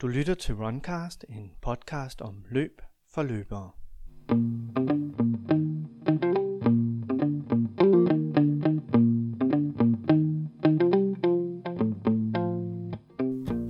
[0.00, 2.82] Du lytter til Runcast, en podcast om løb
[3.14, 3.70] for løbere.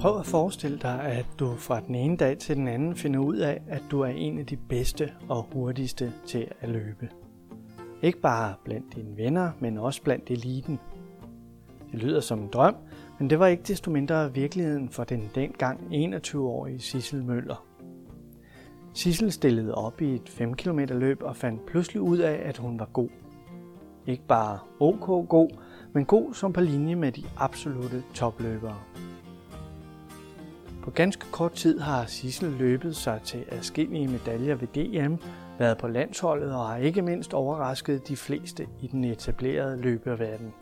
[0.00, 3.36] Prøv at forestille dig, at du fra den ene dag til den anden finder ud
[3.36, 7.08] af, at du er en af de bedste og hurtigste til at løbe.
[8.02, 10.78] Ikke bare blandt dine venner, men også blandt eliten.
[11.92, 12.76] Det lyder som en drøm,
[13.20, 17.66] men det var ikke desto mindre virkeligheden for den dengang 21-årige Sissel Møller.
[18.94, 22.78] Sissel stillede op i et 5 km løb og fandt pludselig ud af, at hun
[22.78, 23.08] var god.
[24.06, 25.50] Ikke bare ok god,
[25.92, 28.78] men god som på linje med de absolute topløbere.
[30.82, 35.14] På ganske kort tid har Sissel løbet sig til adskillige medaljer ved DM,
[35.58, 40.52] været på landsholdet og har ikke mindst overrasket de fleste i den etablerede løbeverden.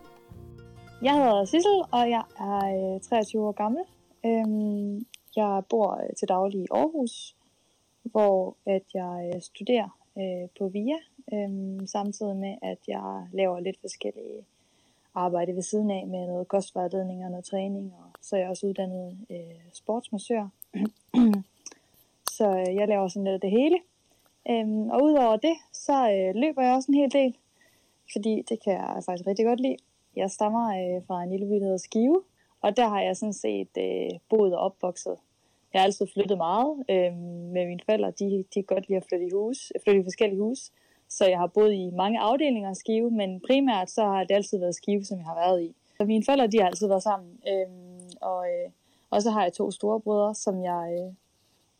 [1.02, 3.84] Jeg hedder Sissel, og jeg er øh, 23 år gammel.
[4.26, 7.36] Øhm, jeg bor øh, til daglig i Aarhus,
[8.02, 9.98] hvor at jeg øh, studerer
[10.58, 10.98] på VIA,
[11.32, 14.46] øhm, samtidig med, at jeg laver lidt forskellige
[15.14, 18.66] arbejde ved siden af med noget kostvejledning og noget træning, og så er jeg også
[18.66, 19.18] uddannet
[19.72, 20.48] sportsmassør.
[22.36, 23.78] så jeg laver sådan lidt det hele.
[24.50, 27.36] Øhm, og udover det, så løber jeg også en hel del,
[28.12, 29.76] fordi det kan jeg faktisk rigtig godt lide.
[30.18, 32.22] Jeg stammer øh, fra en lille by, der hedder Skive,
[32.60, 35.16] og der har jeg sådan set øh, boet og opvokset.
[35.72, 37.12] Jeg har altid flyttet meget øh,
[37.54, 38.10] med mine forældre.
[38.10, 40.70] De, de kan godt lide at flytte i, hus, øh, flytte i forskellige hus.
[41.08, 44.58] Så jeg har boet i mange afdelinger af Skive, men primært så har det altid
[44.58, 45.74] været Skive, som jeg har været i.
[45.96, 47.40] Så mine forældre de har altid været sammen.
[47.48, 47.66] Øh,
[48.20, 48.70] og, øh,
[49.10, 51.14] og så har jeg to store brødre, som jeg øh,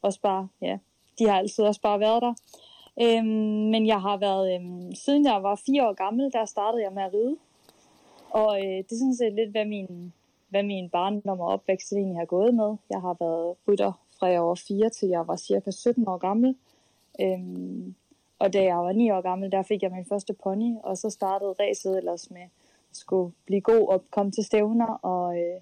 [0.03, 0.79] også bare, ja,
[1.19, 2.35] de har altid også bare været der.
[3.03, 3.25] Øh,
[3.73, 4.61] men jeg har været, øh,
[5.05, 7.37] siden jeg var fire år gammel, der startede jeg med at ride.
[8.31, 10.13] Og øh, det er sådan set lidt, hvad min,
[10.49, 12.77] hvad min barndom og opvækst egentlig har gået med.
[12.91, 16.57] Jeg har været rytter fra jeg var 4 til jeg var cirka 17 år gammel.
[17.21, 17.95] Øhm,
[18.39, 21.11] og da jeg var 9 år gammel, der fik jeg min første pony, og så
[21.11, 22.43] startede ræset ellers med
[22.91, 25.61] at skulle blive god og komme til stævner og, øh,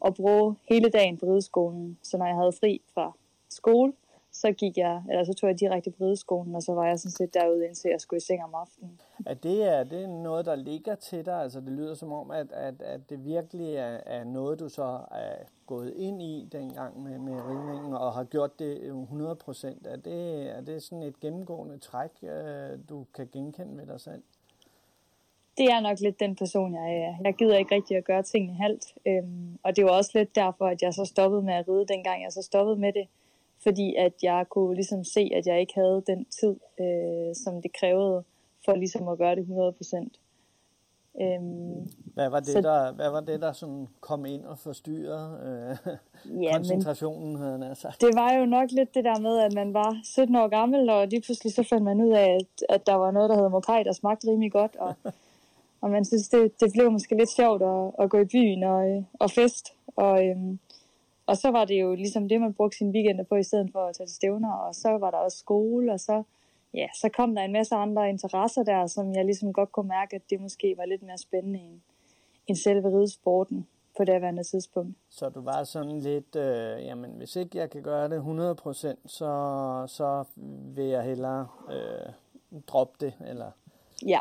[0.00, 1.98] og bruge hele dagen på rideskolen.
[2.02, 3.12] Så når jeg havde fri fra
[3.50, 3.92] skole,
[4.42, 7.12] så gik jeg, eller så tog jeg direkte på rideskolen, og så var jeg sådan
[7.12, 9.00] set derude, indtil jeg skulle i seng om aftenen.
[9.26, 11.42] Er det, er det noget, der ligger til dig?
[11.42, 15.00] Altså det lyder som om, at, at, at det virkelig er, er noget, du så
[15.10, 15.36] er
[15.66, 19.86] gået ind i dengang med, med ridningen, og har gjort det 100 procent.
[19.86, 24.22] Er det, er det sådan et gennemgående træk, øh, du kan genkende ved dig selv?
[25.58, 27.14] det er nok lidt den person, jeg er.
[27.24, 28.94] Jeg gider ikke rigtig at gøre tingene halvt.
[29.06, 32.22] Øhm, og det var også lidt derfor, at jeg så stoppede med at ride, dengang
[32.22, 33.06] jeg så stoppede med det
[33.62, 37.72] fordi at jeg kunne ligesom se, at jeg ikke havde den tid, øh, som det
[37.80, 38.24] krævede
[38.64, 40.18] for ligesom at gøre det 100 procent.
[41.20, 45.30] Øhm, hvad var det, så, der, hvad var det, der sådan kom ind og forstyrrede
[45.46, 48.00] øh, ja, koncentrationen, havde jeg sagt?
[48.00, 51.06] Det var jo nok lidt det der med, at man var 17 år gammel, og
[51.06, 53.84] lige pludselig så fandt man ud af, at, at der var noget, der hed Mokai,
[53.84, 54.94] der smagte rimelig godt, og,
[55.82, 59.04] og man synes, det, det blev måske lidt sjovt at, at gå i byen og,
[59.20, 60.58] og fest, og, øhm,
[61.26, 63.86] og så var det jo ligesom det, man brugte sine weekender på, i stedet for
[63.86, 66.22] at tage til stævner, og så var der også skole, og så,
[66.74, 70.16] ja, så kom der en masse andre interesser der, som jeg ligesom godt kunne mærke,
[70.16, 71.80] at det måske var lidt mere spændende end,
[72.46, 73.66] end selve ridesporten
[73.96, 74.96] på det daværende tidspunkt.
[75.10, 79.84] Så du var sådan lidt, øh, jamen hvis ikke jeg kan gøre det 100%, så,
[79.88, 80.24] så
[80.74, 82.12] vil jeg hellere øh,
[82.66, 83.50] droppe det, eller?
[84.06, 84.18] Ja,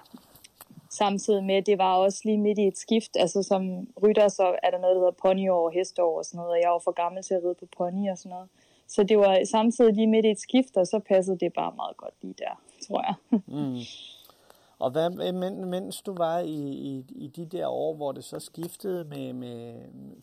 [0.91, 3.12] samtidig med, at det var også lige midt i et skift.
[3.16, 6.52] Altså som rytter, så er der noget, der hedder ponyår og hesteår og sådan noget,
[6.52, 8.50] og jeg var for gammel til at ride på pony og sådan noget.
[8.88, 11.97] Så det var samtidig lige midt i et skift, og så passede det bare meget
[11.97, 13.16] godt lige der, tror jeg.
[13.57, 13.80] mm.
[14.80, 19.03] Og hvad, mens du var i, i, i de der år, hvor det så skiftede
[19.03, 19.74] med, med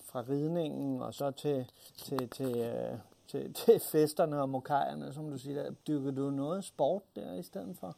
[0.04, 5.38] fra ridningen og så til, til, til, øh, til, til festerne og mokajerne, som du
[5.38, 7.96] siger, dykkede du noget sport der i stedet for?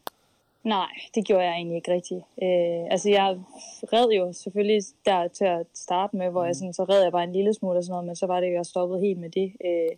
[0.64, 2.24] Nej, det gjorde jeg egentlig ikke rigtigt.
[2.42, 3.38] Øh, altså jeg
[3.92, 6.54] red jo selvfølgelig der til at starte med, hvor jeg mm.
[6.54, 8.48] sådan, så red jeg bare en lille smule og sådan noget, men så var det
[8.48, 9.52] jo, jeg stoppet helt med det.
[9.64, 9.96] Øh,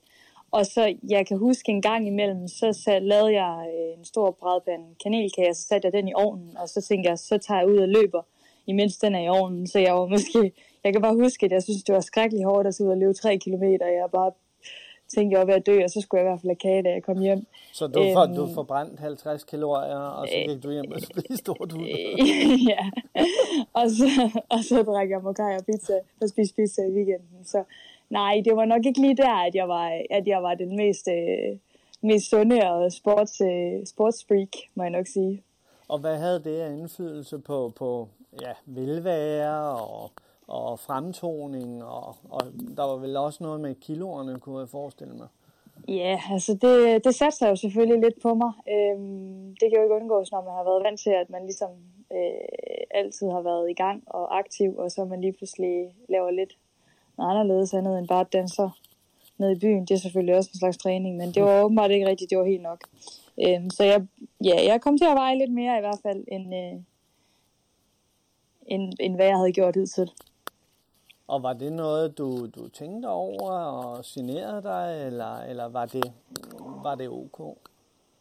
[0.51, 4.31] og så, jeg kan huske en gang imellem, så, så lavede jeg øh, en stor
[4.31, 7.61] brædband kanelkage, og så satte jeg den i ovnen, og så tænkte jeg, så tager
[7.61, 8.23] jeg ud og løber,
[8.67, 9.67] imens den er i ovnen.
[9.67, 10.53] Så jeg var måske,
[10.85, 13.15] jeg kan bare huske, at jeg synes, det var skrækkeligt hårdt at sidde og løbe
[13.15, 13.87] tre kilometer.
[13.87, 14.33] Jeg bare
[15.15, 16.83] tænkte, jeg var ved at dø, og så skulle jeg i hvert fald have kage,
[16.83, 17.47] da jeg kom hjem.
[17.73, 18.35] Så du, for, æm...
[18.35, 21.87] du øhm, forbrændt 50 kalorier, og så gik du hjem og spiste stort ud?
[22.73, 22.91] ja,
[23.73, 24.09] og så,
[24.49, 27.45] og så drak jeg mokai og pizza, og spiste pizza i weekenden.
[27.45, 27.65] Så
[28.11, 31.09] nej, det var nok ikke lige der, at jeg var, at jeg var den mest,
[31.09, 31.59] øh,
[32.01, 35.43] mest sunde og sports, øh, sportsfreak, må jeg nok sige.
[35.89, 38.09] Og hvad havde det af indflydelse på, på
[38.41, 40.11] ja, velvære og
[40.49, 42.41] og fremtoning, og, og
[42.77, 45.29] der var vel også noget med kiloerne, kunne jeg forestille mig.
[45.89, 48.53] Ja, altså det, det satte sig jo selvfølgelig lidt på mig.
[48.69, 51.71] Øhm, det kan jo ikke undgås, når man har været vant til, at man ligesom
[52.13, 56.59] øh, altid har været i gang og aktiv, og så man lige pludselig laver lidt
[57.19, 58.71] noget anderledes andet end bare danser
[59.39, 59.85] ned i byen.
[59.85, 62.45] Det er selvfølgelig også en slags træning, men det var åbenbart ikke rigtigt, det var
[62.45, 62.81] helt nok.
[63.47, 64.07] Øhm, så jeg,
[64.45, 66.81] ja, jeg kom til at veje lidt mere i hvert fald, end, øh,
[68.67, 70.11] end, end hvad jeg havde gjort hidtil.
[71.33, 76.13] Og var det noget, du, du tænkte over og generede dig, eller, eller var, det,
[76.85, 77.39] var det ok?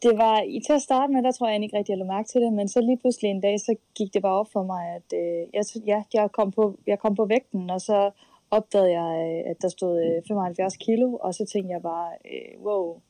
[0.02, 2.28] Det var, i til at starte med, der tror jeg ikke rigtig, jeg lå mærke
[2.28, 4.82] til det, men så lige pludselig en dag, så gik det bare op for mig,
[4.96, 8.10] at øh, jeg, ja, jeg, kom på, jeg kom på vægten, og så
[8.50, 12.64] opdagede jeg, øh, at der stod øh, 75 kilo, og så tænkte jeg bare, øh,
[12.64, 13.00] wow,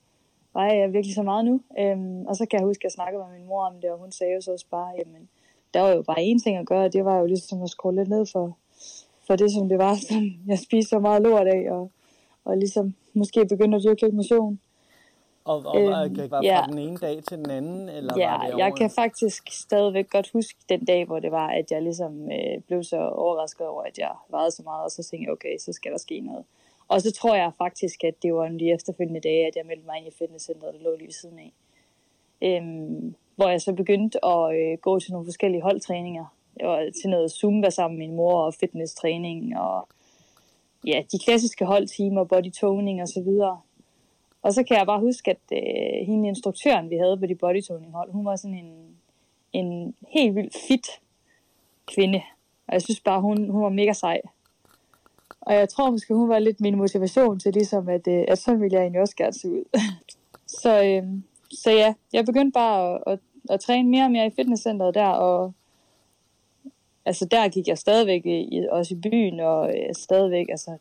[0.52, 1.60] vejer jeg virkelig så meget nu?
[1.78, 3.98] Øhm, og så kan jeg huske, at jeg snakkede med min mor om det, og
[3.98, 5.28] hun sagde jo så også bare, jamen,
[5.74, 7.94] der var jo bare én ting at gøre, og det var jo ligesom at skrue
[7.94, 8.56] lidt ned for,
[9.26, 11.90] for det, som det var, som jeg spiste så meget lort af, og,
[12.44, 14.60] og ligesom måske begynde at dyrke lidt motion.
[15.44, 16.64] Og, og øhm, var fra ja.
[16.70, 17.88] den ene dag til den anden?
[17.88, 21.48] Eller ja, var det jeg kan faktisk stadigvæk godt huske den dag, hvor det var,
[21.48, 25.02] at jeg ligesom øh, blev så overrasket over, at jeg vejede så meget, og så
[25.02, 26.44] tænkte jeg, okay, så skal der ske noget.
[26.88, 29.86] Og så tror jeg faktisk, at det var en lige efterfølgende dage, at jeg meldte
[29.86, 31.52] mig ind i fitnesscenteret, der lå lige ved siden af.
[32.42, 36.24] Øhm, hvor jeg så begyndte at øh, gå til nogle forskellige holdtræninger.
[36.60, 39.88] Jeg var til noget Zumba sammen med min mor og fitnesstræning og
[40.86, 43.60] ja, de klassiske holdtimer, body toning og så videre.
[44.42, 47.62] Og så kan jeg bare huske, at øh, hende instruktøren, vi havde på de body
[47.62, 48.96] toning hold, hun var sådan en,
[49.52, 50.86] en helt vildt fit
[51.86, 52.22] kvinde.
[52.68, 54.20] Og jeg synes bare, hun, hun var mega sej.
[55.40, 58.60] Og jeg tror måske, hun var lidt min motivation til ligesom, at, øh, at sådan
[58.60, 59.78] ville jeg egentlig også gerne se ud.
[60.62, 61.02] så, øh,
[61.50, 63.18] så ja, jeg begyndte bare at, at,
[63.50, 65.52] at træne mere og mere i fitnesscenteret der, og
[67.04, 70.76] altså der gik jeg stadigvæk i, også i byen, og øh, stadigvæk, altså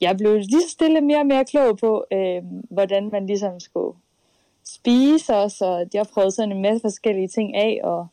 [0.00, 3.98] jeg blev lige så stille mere og mere klog på, øh, hvordan man ligesom skulle
[4.64, 8.06] spise også, og jeg prøvede sådan en masse forskellige ting af, og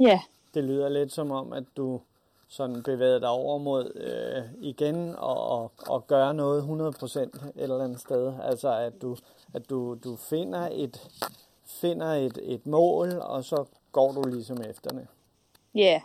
[0.00, 0.20] ja.
[0.54, 2.00] Det lyder lidt som om, at du
[2.48, 7.84] sådan bevægede dig over mod øh, igen og, og, og gøre noget 100% et eller
[7.84, 8.32] andet sted.
[8.42, 9.16] Altså at du,
[9.54, 11.08] at du, du finder et,
[11.64, 15.06] finder et, et mål, og så går du ligesom efter det.
[15.76, 16.00] Ja, yeah.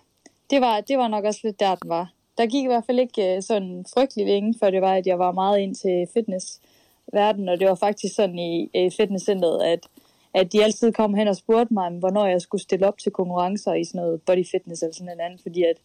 [0.50, 2.14] det var, det var nok også lidt der, den var.
[2.38, 5.20] Der gik i hvert fald ikke øh, sådan frygtelig længe, før det var, at jeg
[5.20, 9.88] var meget ind til fitnessverdenen, og det var faktisk sådan i, i fitnesscenteret, at,
[10.34, 13.74] at de altid kom hen og spurgte mig, hvornår jeg skulle stille op til konkurrencer
[13.74, 15.78] i sådan noget body fitness eller sådan en anden, fordi at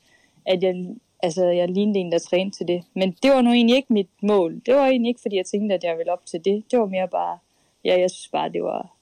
[0.47, 2.85] at jeg, altså, jeg lignede en, der trænede til det.
[2.95, 4.61] Men det var nu egentlig ikke mit mål.
[4.67, 6.65] Det var egentlig ikke, fordi jeg tænkte, at jeg ville op til det.
[6.71, 7.39] Det var mere bare,
[7.85, 8.97] ja, jeg synes bare, det var,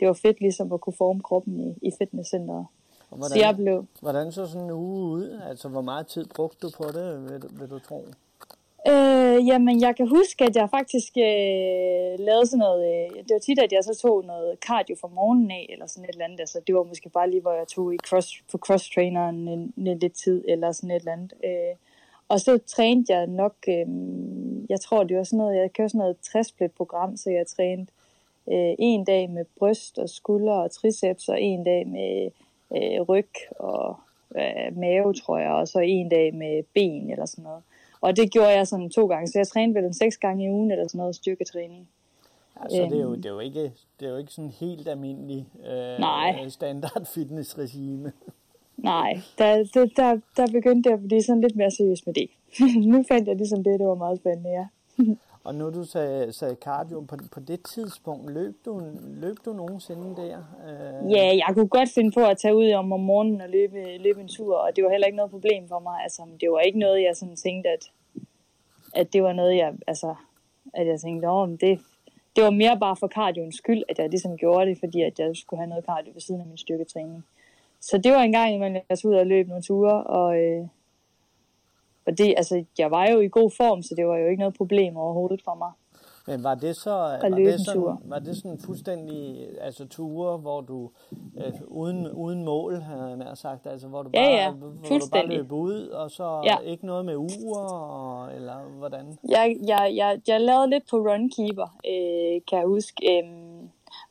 [0.00, 2.66] det var fedt ligesom at kunne forme kroppen i, i fitnesscenteret.
[3.10, 3.86] Hvordan, så jeg blev...
[4.00, 5.40] hvordan så sådan en uge ud?
[5.48, 8.06] Altså, hvor meget tid brugte du på det, vil, vil du tro?
[8.88, 12.82] Øh, jamen, jeg kan huske, at jeg faktisk øh, lavede sådan noget...
[12.94, 16.04] Øh, det var tit, at jeg så tog noget cardio fra morgenen af, eller sådan
[16.04, 16.40] et eller andet.
[16.40, 19.98] Altså, det var måske bare lige, hvor jeg tog i cross, på cross-traineren en, en
[19.98, 21.32] lidt tid, eller sådan et eller andet.
[21.44, 21.76] Øh,
[22.28, 23.54] og så trænede jeg nok...
[23.68, 23.86] Øh,
[24.68, 25.56] jeg tror, det var sådan noget...
[25.56, 27.86] Jeg kørte sådan noget 60 program, så jeg trænede
[28.52, 32.30] øh, en dag med bryst og skulder og triceps, og en dag med
[32.76, 33.96] øh, ryg og
[34.36, 37.62] øh, mave, tror jeg, og så en dag med ben eller sådan noget.
[38.00, 40.70] Og det gjorde jeg sådan to gange, så jeg trænede vel seks gange i ugen
[40.70, 41.88] eller sådan noget styrketræning.
[42.60, 45.46] Altså, det, er jo, det, er jo ikke, det er jo ikke sådan helt almindelig
[45.66, 46.48] øh, Nej.
[46.48, 48.12] standard fitnessregime.
[48.76, 52.30] Nej, der, der, der, der begyndte jeg at blive sådan lidt mere seriøs med det.
[52.92, 54.66] nu fandt jeg ligesom det, det var meget spændende, ja.
[55.44, 60.16] Og nu du sagde, sagde cardio, på, på det tidspunkt, løb du, løb du nogensinde
[60.16, 60.38] der?
[60.66, 61.12] Øh...
[61.12, 64.20] Ja, jeg kunne godt finde på at tage ud om, om morgenen og løbe, løbe
[64.20, 66.02] en tur, og det var heller ikke noget problem for mig.
[66.02, 67.90] Altså, det var ikke noget, jeg sådan tænkte, at,
[68.94, 70.14] at det var noget, jeg, altså,
[70.74, 71.80] at jeg tænkte, åh, det,
[72.36, 75.36] det var mere bare for cardioens skyld, at jeg ligesom gjorde det, fordi at jeg
[75.36, 77.24] skulle have noget cardio ved siden af min styrketræning.
[77.80, 80.66] Så det var en gang imellem, jeg tog ud og løb nogle ture, og, øh,
[82.10, 84.96] det, altså, jeg var jo i god form, så det var jo ikke noget problem
[84.96, 85.72] overhovedet for mig.
[86.26, 90.90] Men var det så var det sådan, var det sådan fuldstændig altså ture, hvor du
[91.36, 94.50] øh, uden, uden mål, havde jeg sagt, altså hvor du bare, ja, ja.
[94.50, 96.58] Hvor du bare løb ud, og så ja.
[96.58, 99.18] ikke noget med uger, eller hvordan?
[99.28, 103.24] Jeg, jeg, jeg, jeg lavede lidt på Runkeeper, øh, kan jeg huske, øh,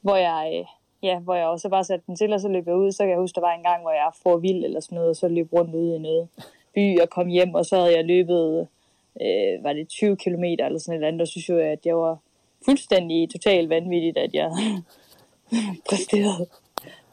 [0.02, 0.52] hvor jeg...
[0.60, 0.66] Øh,
[1.04, 2.92] ja, hvor jeg også bare satte den til, og så løb jeg ud.
[2.92, 5.10] Så kan jeg huske, der var en gang, hvor jeg får vild eller sådan noget,
[5.10, 6.28] og så løb rundt ude i noget
[6.76, 8.68] by og kom hjem, og så havde jeg løbet,
[9.22, 11.98] øh, var det 20 km eller sådan et eller andet, og synes jo, at jeg
[11.98, 12.18] var
[12.66, 14.52] fuldstændig totalt vanvittigt, at jeg
[15.90, 16.48] præsterede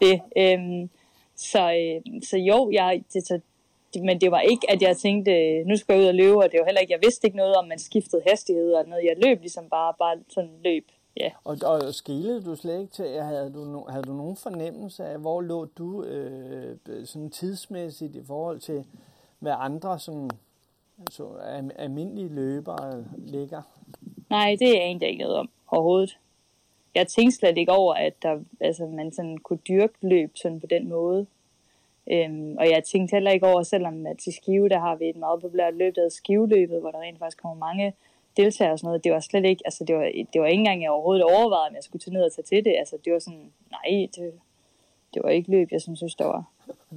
[0.00, 0.20] det.
[0.36, 0.90] Øhm,
[1.36, 3.40] så, øh, så jo, jeg, det, så,
[4.00, 6.60] men det var ikke, at jeg tænkte, nu skal jeg ud og løbe, og det
[6.60, 9.04] var heller ikke, jeg vidste ikke noget om, man skiftede hastighed og noget.
[9.04, 10.84] Jeg løb ligesom bare, bare sådan løb.
[11.20, 11.30] Ja.
[11.44, 15.18] Og, og skilede du slet ikke til, havde du, no, havde du nogen fornemmelse af,
[15.18, 18.84] hvor lå du øh, sådan tidsmæssigt i forhold til,
[19.38, 20.30] hvad andre sådan,
[20.98, 21.28] altså,
[21.76, 23.62] almindelige løbere ligger?
[24.30, 26.18] Nej, det er jeg egentlig ikke noget om overhovedet.
[26.94, 30.66] Jeg tænkte slet ikke over, at der, altså, man sådan kunne dyrke løb sådan på
[30.66, 31.26] den måde.
[32.10, 35.16] Øhm, og jeg tænkte heller ikke over, selvom at til Skive, der har vi et
[35.16, 37.94] meget populært løb, der hedder Skiveløbet, hvor der rent faktisk kommer mange
[38.36, 39.04] deltagere og sådan noget.
[39.04, 41.74] Det var slet ikke, altså det var, det var ikke engang, jeg overhovedet overvejede, om
[41.74, 42.74] jeg skulle tage ned og tage til det.
[42.78, 44.32] Altså det var sådan, nej, det,
[45.16, 46.44] det var ikke løb, jeg synes, der var.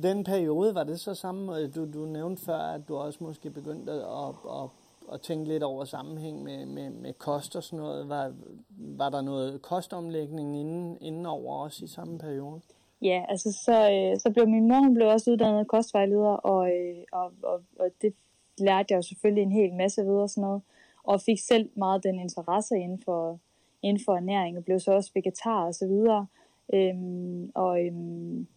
[0.03, 3.91] Den periode, var det så samme, du, du nævnte før, at du også måske begyndte
[3.91, 4.69] at, at,
[5.13, 8.09] at tænke lidt over sammenhæng med, med, med kost og sådan noget.
[8.09, 8.33] Var,
[8.77, 12.61] var der noget kostomlægning inden, inden over også i samme periode?
[13.01, 17.03] Ja, altså så, øh, så blev min mor, hun blev også uddannet kostvejleder, og, øh,
[17.11, 18.13] og, og, og det
[18.57, 20.61] lærte jeg jo selvfølgelig en hel masse videre og sådan noget,
[21.03, 23.39] og fik selv meget den interesse inden for,
[23.81, 26.27] inden for ernæring, og blev så også vegetar og så videre.
[26.73, 28.47] Øhm, og øhm,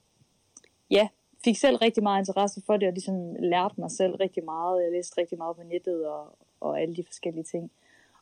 [0.90, 1.08] ja,
[1.44, 4.82] fik selv rigtig meget interesse for det, og ligesom lærte mig selv rigtig meget.
[4.82, 7.70] Jeg læste rigtig meget på nettet og, og alle de forskellige ting.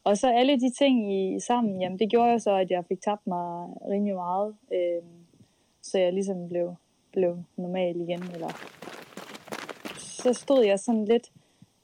[0.05, 3.01] Og så alle de ting i, sammen, jamen det gjorde jo så, at jeg fik
[3.01, 4.57] tabt mig rimelig meget.
[4.73, 5.27] Øhm,
[5.83, 6.75] så jeg ligesom blev,
[7.13, 8.23] blev normal igen.
[8.35, 8.51] Eller
[9.99, 11.33] så stod jeg sådan lidt,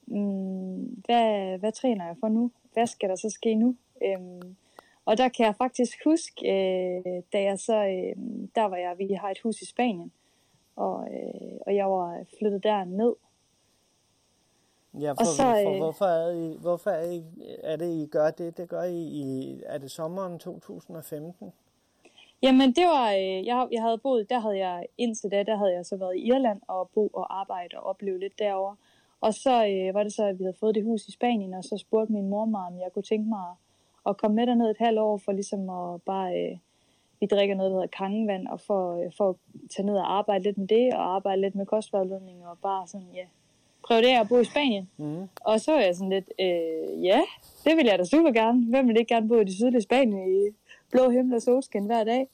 [0.05, 2.51] mm, hvad, hvad træner jeg for nu?
[2.73, 3.75] Hvad skal der så ske nu?
[4.05, 4.55] Øhm,
[5.07, 8.15] og der kan jeg faktisk huske, øh, da jeg så, øh,
[8.55, 10.11] der var jeg, vi har et hus i Spanien,
[10.75, 13.15] og, øh, og jeg var flyttet der ned.
[14.93, 17.23] Ja, for, og så, for, øh, hvorfor, er, I, hvorfor er, I,
[17.63, 18.57] er det, I gør det?
[18.57, 21.53] Det gør I, i, er det sommeren 2015?
[22.41, 25.73] Jamen, det var, øh, jeg, jeg havde boet, der havde jeg indtil da, der havde
[25.73, 28.75] jeg så været i Irland og bo og arbejde og opleve lidt derovre.
[29.21, 31.63] Og så øh, var det så, at vi havde fået det hus i Spanien, og
[31.63, 33.66] så spurgte min mor mig, om jeg kunne tænke mig at
[34.13, 36.57] komme med derned et halvt år, for ligesom at bare, øh,
[37.19, 39.35] vi drikker noget, der hedder kangevand, og for, øh, for at
[39.75, 43.07] tage ned og arbejde lidt med det, og arbejde lidt med kostvejledning, og bare sådan,
[43.13, 43.25] ja,
[43.87, 44.89] prøve det at bo i Spanien.
[44.97, 45.27] Mm.
[45.41, 47.21] Og så er jeg sådan lidt, øh, ja,
[47.65, 48.65] det vil jeg da super gerne.
[48.69, 50.55] Hvem vil ikke gerne bo i det sydlige Spanien i
[50.91, 52.27] blå himmel og solskin hver dag.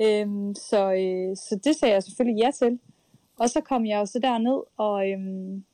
[0.00, 2.78] Øhm, så, øh, så det sagde jeg selvfølgelig ja til.
[3.38, 5.64] Og så kom jeg jo så derned, og, øhm,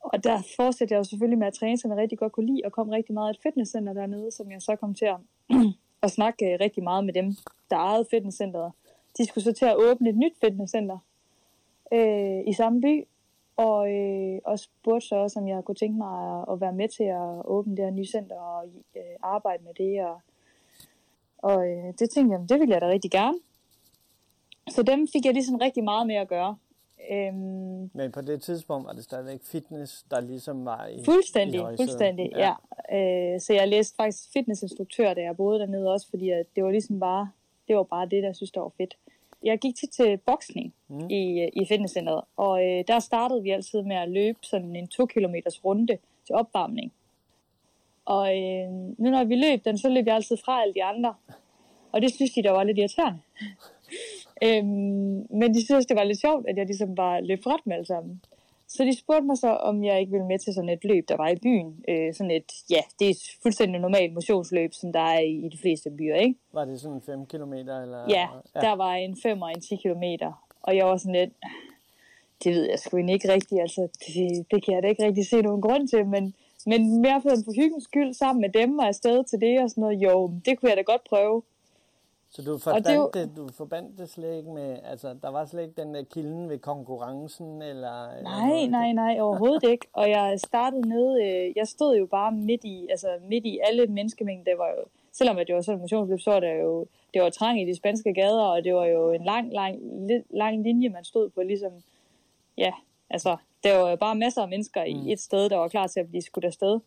[0.00, 2.62] og der fortsatte jeg jo selvfølgelig med at træne, som jeg rigtig godt kunne lide,
[2.64, 5.16] og kom rigtig meget af et fitnesscenter dernede, som jeg så kom til at,
[6.04, 7.36] at snakke øh, rigtig meget med dem,
[7.70, 8.72] der ejede fitnesscenteret.
[9.18, 10.98] De skulle så til at åbne et nyt fitnesscenter
[11.92, 13.04] øh, i samme by,
[13.56, 16.88] og, øh, og spurgte så også, om jeg kunne tænke mig at, at være med
[16.88, 18.66] til at åbne det her nye center og
[18.96, 20.20] øh, arbejde med det, og
[21.42, 23.38] og øh, det tænkte jeg, det ville jeg da rigtig gerne.
[24.68, 26.56] Så dem fik jeg ligesom rigtig meget med at gøre.
[27.10, 31.76] Øhm, Men på det tidspunkt var det stadigvæk fitness, der ligesom var i Fuldstændig, i
[31.76, 32.52] fuldstændig, ja.
[32.92, 33.34] ja.
[33.34, 36.70] Øh, så jeg læste faktisk fitnessinstruktør, da jeg boede dernede også, fordi at det var
[36.70, 37.30] ligesom bare,
[37.68, 38.96] det var bare det, der synes, der var fedt.
[39.42, 41.10] Jeg gik tit til boksning mm.
[41.10, 45.06] i, i fitnesscenteret, og øh, der startede vi altid med at løbe sådan en to
[45.06, 46.92] kilometers runde til opvarmning.
[48.04, 51.14] Og øh, nu når vi løb den, så løb jeg altid fra alle de andre.
[51.92, 53.18] Og det synes de, der var lidt irriterende.
[54.44, 57.74] øhm, men de synes, det var lidt sjovt, at jeg ligesom bare løb ret med
[57.76, 58.22] alle sammen.
[58.68, 61.16] Så de spurgte mig så, om jeg ikke ville med til sådan et løb, der
[61.16, 61.84] var i byen.
[61.88, 65.58] Øh, sådan et, ja, det er et fuldstændig normalt motionsløb, som der er i, de
[65.58, 66.34] fleste byer, ikke?
[66.52, 67.52] Var det sådan 5 km?
[67.52, 68.06] Eller?
[68.08, 70.02] Ja, ja, der var en 5 og en 10 km.
[70.62, 71.32] Og jeg var sådan lidt,
[72.44, 75.42] det ved jeg sgu ikke rigtigt, altså det, det kan jeg da ikke rigtig se
[75.42, 76.34] nogen grund til, men
[76.66, 79.82] men mere for, for hyggens skyld sammen med dem og afsted til det og sådan
[79.82, 81.42] noget, jo, det kunne jeg da godt prøve.
[82.32, 83.10] Så du forbandt det, jo...
[83.14, 86.48] det, du forbandt det slet ikke med, altså der var slet ikke den der kilden
[86.48, 88.22] ved konkurrencen, eller?
[88.22, 89.86] Nej, eller nej, nej, overhovedet ikke.
[89.92, 93.86] Og jeg startede ned, øh, jeg stod jo bare midt i, altså midt i alle
[93.86, 97.22] menneskemængder, det var jo, selvom det var sådan en motionsløb, så var det jo, det
[97.22, 99.78] var trang i de spanske gader, og det var jo en lang, lang,
[100.30, 101.72] lang linje, man stod på, ligesom,
[102.58, 102.72] ja,
[103.10, 105.08] altså, der var bare masser af mennesker i mm.
[105.08, 106.80] et sted, der var klar til at blive skudt afsted.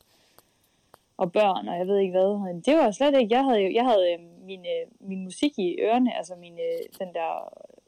[1.17, 2.53] Og børn, og jeg ved ikke hvad.
[2.53, 5.59] Men det var slet ikke, jeg havde jo, jeg havde øhm, min, øh, min musik
[5.59, 7.31] i ørerne, altså min, øh, den der,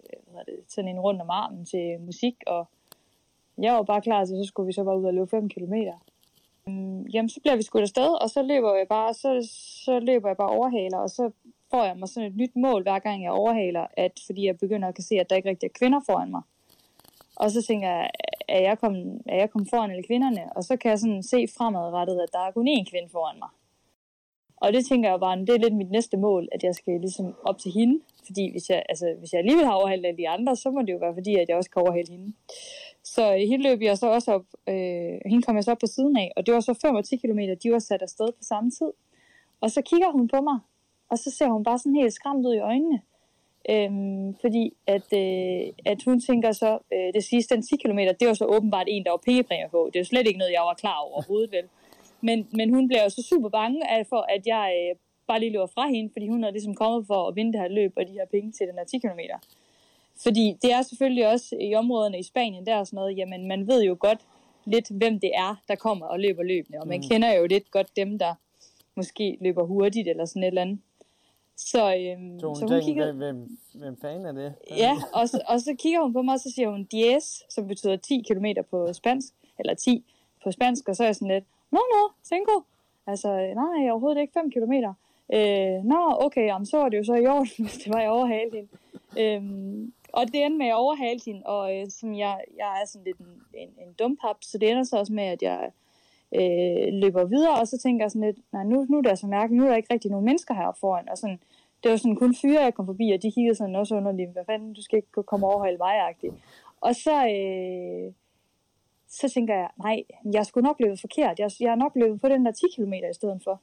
[0.09, 2.67] øh, hvad det, sådan en rundt om armen til musik, og
[3.57, 5.73] jeg var bare klar til, så skulle vi så bare ud og løbe 5 km.
[6.67, 9.49] Øhm, jamen, så bliver vi skudt afsted, og så løber jeg bare, så,
[9.85, 11.31] så løber jeg bare overhaler, og så
[11.71, 14.87] får jeg mig sådan et nyt mål, hver gang jeg overhaler, at fordi jeg begynder
[14.87, 16.41] at kan se, at der ikke rigtig er kvinder foran mig.
[17.35, 18.09] Og så tænker jeg,
[18.47, 20.43] er jeg kommet, er jeg kommet foran alle kvinderne?
[20.55, 23.49] Og så kan jeg sådan se fremadrettet, at der er kun én kvinde foran mig.
[24.57, 27.35] Og det tænker jeg bare, det er lidt mit næste mål, at jeg skal ligesom
[27.43, 27.99] op til hende.
[28.25, 30.93] Fordi hvis jeg, altså, hvis jeg alligevel har overhældt alle de andre, så må det
[30.93, 32.33] jo være fordi, at jeg også kan overhælde hende.
[33.03, 35.87] Så hele hende løb jeg så også op, øh, hende kom jeg så op på
[35.87, 38.43] siden af, og det var så 5 og 10 km, de var sat afsted på
[38.43, 38.91] samme tid.
[39.61, 40.59] Og så kigger hun på mig,
[41.09, 43.01] og så ser hun bare sådan helt skræmt ud i øjnene.
[43.69, 48.27] Øhm, fordi at, øh, at hun tænker så, øh, det sidste den 10 km, det
[48.27, 49.89] var så åbenbart en, der var pengepræmier på.
[49.93, 51.65] Det er jo slet ikke noget, jeg var klar over overhovedet, vel.
[52.21, 54.95] Men, men hun blev jo så super bange af, for, at jeg øh,
[55.27, 57.67] bare lige løber fra hende, fordi hun havde ligesom kommet for at vinde det her
[57.67, 59.19] løb og de her penge til den her 10 km.
[60.23, 63.67] Fordi det er selvfølgelig også i områderne i Spanien, der er sådan noget, jamen man
[63.67, 64.19] ved jo godt
[64.65, 67.09] lidt, hvem det er, der kommer og løber løbende, og man mm.
[67.09, 68.33] kender jo lidt godt dem, der
[68.95, 70.79] måske løber hurtigt eller sådan et eller andet.
[71.57, 73.11] Så, øhm, så hun, så hun tænker, kigger...
[73.11, 74.53] hvem, hvem fanden er det?
[74.69, 77.67] Ja, og så, og så kigger hun på mig, og så siger hun diez, som
[77.67, 80.03] betyder 10 km på spansk, eller 10
[80.43, 82.63] på spansk, og så er jeg sådan lidt, no, no, cinco.
[83.07, 84.73] Altså, nej, overhovedet ikke 5 km.
[85.33, 88.07] Øh, nå, okay, jamen, så var det jo så i orden, hvis det var i
[88.07, 88.67] overhalet
[89.19, 93.05] Øhm, og det ender med at overhale hende, og øh, som jeg, jeg er sådan
[93.05, 95.71] lidt en, en, en dumpap, så det ender så også med, at jeg
[96.39, 99.27] øh, løber videre, og så tænker jeg sådan lidt, nej, nu, nu er der så
[99.27, 101.39] mærkeligt, nu er der ikke rigtig nogen mennesker her foran, og sådan,
[101.83, 104.45] det var sådan kun fyre, jeg kom forbi, og de kiggede sådan også underligt, hvad
[104.45, 106.33] fanden, du skal ikke komme over hele vejagtigt.
[106.81, 108.13] Og så, øh,
[109.09, 112.29] så tænker jeg, nej, jeg skulle nok løbe forkert, jeg, jeg er nok løbet på
[112.29, 113.61] den der 10 km i stedet for.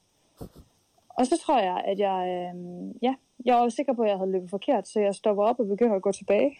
[1.09, 2.55] Og så tror jeg, at jeg, øh,
[3.01, 3.15] ja,
[3.45, 5.95] jeg var sikker på, at jeg havde løbet forkert, så jeg stopper op og begynder
[5.95, 6.57] at gå tilbage.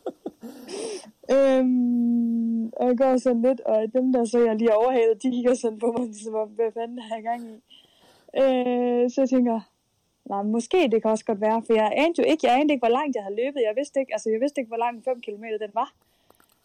[1.34, 2.17] øhm,
[2.76, 5.78] og jeg går sådan lidt, og dem der så jeg lige overhalede, de kigger sådan
[5.78, 7.56] på mig, som om, hvad fanden har jeg gang i?
[8.42, 9.60] Øh, så jeg tænker,
[10.24, 12.86] nej, måske det kan også godt være, for jeg anede jo ikke, jeg anede ikke,
[12.86, 13.60] hvor langt jeg havde løbet.
[13.68, 15.90] Jeg vidste ikke, altså jeg vidste ikke, hvor langt 5 km den var.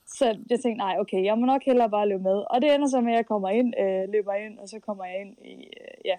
[0.06, 2.44] Så jeg tænkte, nej, okay, jeg må nok hellere bare løbe med.
[2.50, 5.06] Og det ender så med, at jeg kommer ind, øh, løber ind, og så kommer
[5.06, 6.18] jeg ind i, øh, ja,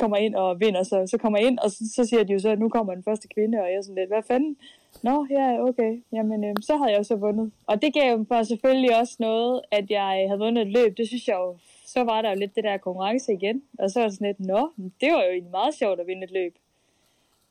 [0.00, 2.38] kommer ind og vinder, så, så kommer jeg ind, og så, så siger de jo
[2.38, 4.56] så, at nu kommer den første kvinde, og jeg er sådan lidt, hvad fanden?
[5.02, 7.52] Nå, ja, okay, jamen øh, så havde jeg jo så vundet.
[7.66, 11.08] Og det gav jo selvfølgelig også noget, at jeg øh, havde vundet et løb, det
[11.08, 14.06] synes jeg jo, så var der jo lidt det der konkurrence igen, og så var
[14.06, 16.54] det sådan lidt, nå, det var jo egentlig meget sjovt at vinde et løb.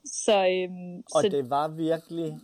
[0.05, 1.29] Så, øhm, og så...
[1.31, 2.39] det var virkelig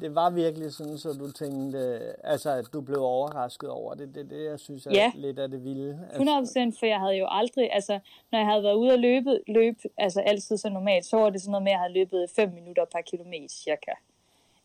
[0.00, 1.78] det var virkelig sådan, så du tænkte,
[2.24, 4.14] altså at du blev overrasket over det.
[4.14, 5.12] Det er det, jeg synes er ja.
[5.14, 6.08] lidt af det vilde.
[6.12, 7.98] 100 procent, for jeg havde jo aldrig, altså
[8.32, 11.40] når jeg havde været ude og løbe, løb, altså altid så normalt, så var det
[11.40, 13.92] sådan noget med, at jeg havde løbet 5 minutter per kilometer cirka.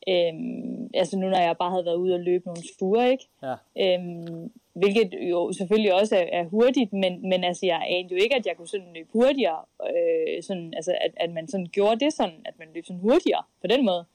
[0.10, 3.28] Øhm, altså nu når jeg bare havde været ude og løbe nogle stuer, ikke?
[3.44, 3.56] Ja.
[3.84, 8.36] Øhm, hvilket jo selvfølgelig også er, er hurtigt, men, men altså jeg anede jo ikke,
[8.36, 12.14] at jeg kunne sådan løbe hurtigere, øh, sådan, altså at, at man sådan gjorde det
[12.14, 14.06] sådan, at man løb sådan hurtigere på den måde.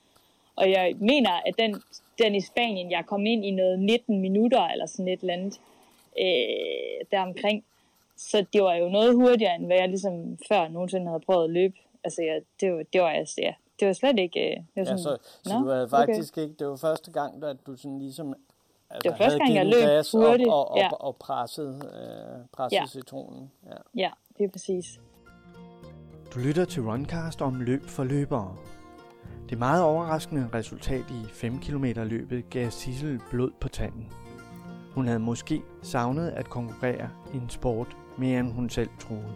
[0.57, 1.83] Og jeg mener, at den,
[2.23, 5.61] den i Spanien, jeg kom ind i noget 19 minutter eller sådan et eller andet
[6.19, 7.65] øh, deromkring.
[8.17, 11.51] Så det var jo noget hurtigere, end hvad jeg ligesom før nogensinde havde prøvet at
[11.51, 11.75] løbe.
[12.05, 13.53] Altså, ja, det, var, det var altså, ja,
[13.83, 14.41] det var slet ikke...
[14.41, 16.43] Øh, det var sådan, ja, så, så du havde faktisk okay.
[16.43, 16.55] ikke...
[16.59, 18.35] Det var første gang, at du sådan ligesom
[18.91, 20.49] altså, det var første gang, jeg løb hurtigt.
[20.49, 20.89] Og, og, ja.
[20.89, 22.87] og, og pressede, øh, pressede ja.
[22.87, 23.51] citronen.
[23.67, 23.77] Ja.
[23.97, 25.01] ja, det er præcis.
[26.35, 28.57] Du lytter til Runcast om løb for løbere.
[29.51, 34.13] Det meget overraskende resultat i 5 km løbet gav Sissel blod på tanden.
[34.95, 39.35] Hun havde måske savnet at konkurrere i en sport mere end hun selv troede.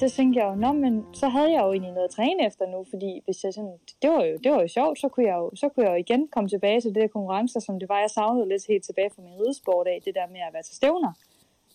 [0.00, 2.66] Det tænkte jeg jo, Nå, men så havde jeg jo egentlig noget at træne efter
[2.66, 5.36] nu, fordi hvis jeg sådan, det, var jo, det var jo sjovt, så kunne, jeg
[5.36, 8.00] jo, så kunne jeg jo igen komme tilbage til det der konkurrencer, som det var,
[8.00, 10.76] jeg savnede lidt helt tilbage fra min ridesport af, det der med at være til
[10.76, 11.12] stævner.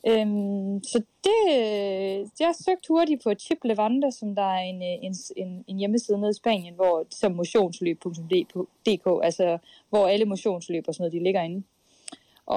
[0.08, 1.42] Øhm, så det,
[2.40, 6.32] jeg søgte hurtigt på Chip Levante, som der er en, en, en, en hjemmeside nede
[6.32, 9.58] i Spanien, hvor som motionsløb.dk, altså
[9.90, 11.64] hvor alle motionsløb og sådan noget, de ligger inde.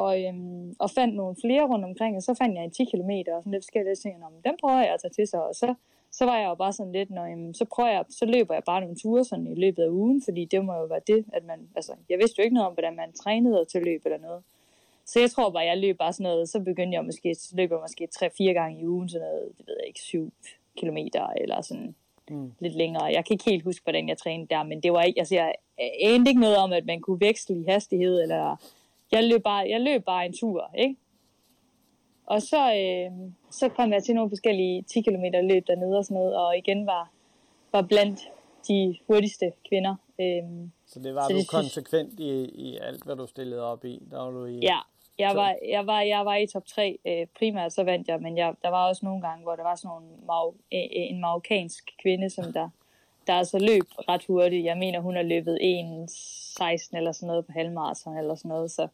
[0.00, 3.10] Og, øhm, og fandt nogle flere rundt omkring, og så fandt jeg en 10 km
[3.34, 5.74] og sådan lidt forskellige ting, om dem prøver jeg at tage til sig, og så,
[6.12, 8.62] så var jeg jo bare sådan lidt, når jamen, så prøver jeg, så løber jeg
[8.66, 11.44] bare nogle ture sådan i løbet af ugen, fordi det må jo være det, at
[11.44, 14.42] man, altså, jeg vidste jo ikke noget om, hvordan man trænede til løb eller noget.
[15.04, 17.76] Så jeg tror bare, jeg løb bare sådan noget, så begyndte jeg måske, så løber
[17.76, 18.08] jeg måske
[18.50, 20.32] 3-4 gange i ugen, sådan noget, det ved jeg ikke, 7
[20.76, 21.94] kilometer, eller sådan
[22.30, 22.52] mm.
[22.60, 23.04] lidt længere.
[23.04, 25.54] Jeg kan ikke helt huske, hvordan jeg trænede der, men det var ikke, altså jeg
[26.00, 28.56] anede ikke noget om, at man kunne veksle i hastighed, eller
[29.12, 30.96] jeg løb bare, jeg løb bare en tur, ikke?
[32.26, 36.14] Og så, øh, så kom jeg til nogle forskellige 10 km løb dernede og sådan
[36.14, 37.10] noget, og igen var,
[37.72, 38.20] var blandt
[38.68, 39.96] de hurtigste kvinder.
[40.20, 40.42] Øh,
[40.86, 44.02] så det var så du det, konsekvent i, i alt, hvad du stillede op i?
[44.10, 44.78] Der var du i ja,
[45.18, 46.98] jeg var, jeg var, jeg var i top 3.
[47.06, 49.74] Øh, primært så vandt jeg, men jeg, der var også nogle gange, hvor der var
[49.74, 52.68] sådan nogle mar- en marokkansk kvinde, som der,
[53.26, 54.64] der altså løb ret hurtigt.
[54.64, 58.88] Jeg mener, hun har løbet 1.16 eller sådan noget på halvmarathon eller sådan noget, så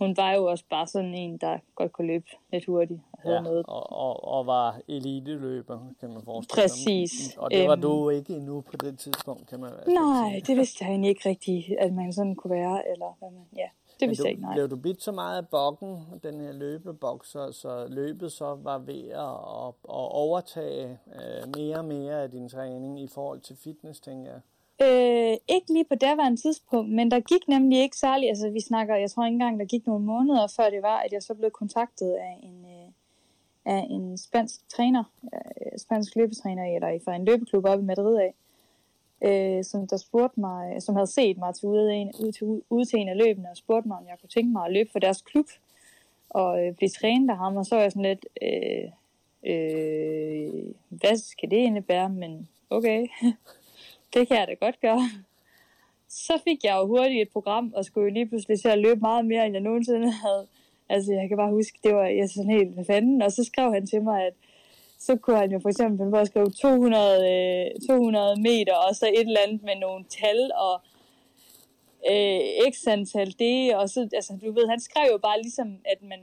[0.00, 3.00] hun var jo også bare sådan en, der godt kunne løbe lidt hurtigt.
[3.12, 3.64] Og, havde ja, noget.
[3.68, 7.10] Og, og, og var eliteløber, kan man forestille Præcis.
[7.10, 7.40] Sig.
[7.42, 7.80] Og det var æm...
[7.80, 10.40] du ikke endnu på det tidspunkt, kan man Nej, sige.
[10.46, 12.88] det vidste jeg egentlig ikke rigtigt, at man sådan kunne være.
[12.92, 13.68] Eller hvad man, ja.
[14.00, 14.54] det vidste jeg ikke, nej.
[14.54, 18.78] Blev du bidt så meget af bokken, den her løbebok, så, så løbet så var
[18.78, 19.34] ved at,
[19.66, 24.30] at, at overtage øh, mere og mere af din træning i forhold til fitness, tænker
[24.30, 24.40] jeg?
[24.82, 28.94] Øh, ikke lige på daværende tidspunkt, men der gik nemlig ikke særlig, altså vi snakker,
[28.94, 31.50] jeg tror ikke engang, der gik nogle måneder, før det var, at jeg så blev
[31.50, 32.92] kontaktet af en, øh,
[33.64, 38.34] af en spansk træner, øh, spansk løbetræner, eller fra en løbeklub oppe i Madrid af,
[39.22, 42.62] øh, som der spurgte mig, øh, som havde set mig til ude, en, ud til,
[42.70, 44.90] ude til en af løbene, og spurgte mig, om jeg kunne tænke mig at løbe
[44.92, 45.46] for deres klub,
[46.30, 48.90] og øh, blive trænet af ham, og så var jeg sådan lidt, øh,
[49.52, 53.06] øh, hvad skal det indebære, men okay,
[54.14, 55.10] det kan jeg da godt gøre.
[56.08, 59.00] Så fik jeg jo hurtigt et program, og skulle jo lige pludselig til at løbe
[59.00, 60.46] meget mere, end jeg nogensinde havde.
[60.88, 63.22] Altså, jeg kan bare huske, det var jeg sådan helt hvad fanden.
[63.22, 64.34] Og så skrev han til mig, at
[64.98, 69.20] så kunne han jo for eksempel bare skrive 200, øh, 200 meter, og så et
[69.20, 70.80] eller andet med nogle tal, og
[72.10, 72.40] øh,
[72.72, 76.20] x antal det, og så, altså, du ved, han skrev jo bare ligesom, at man,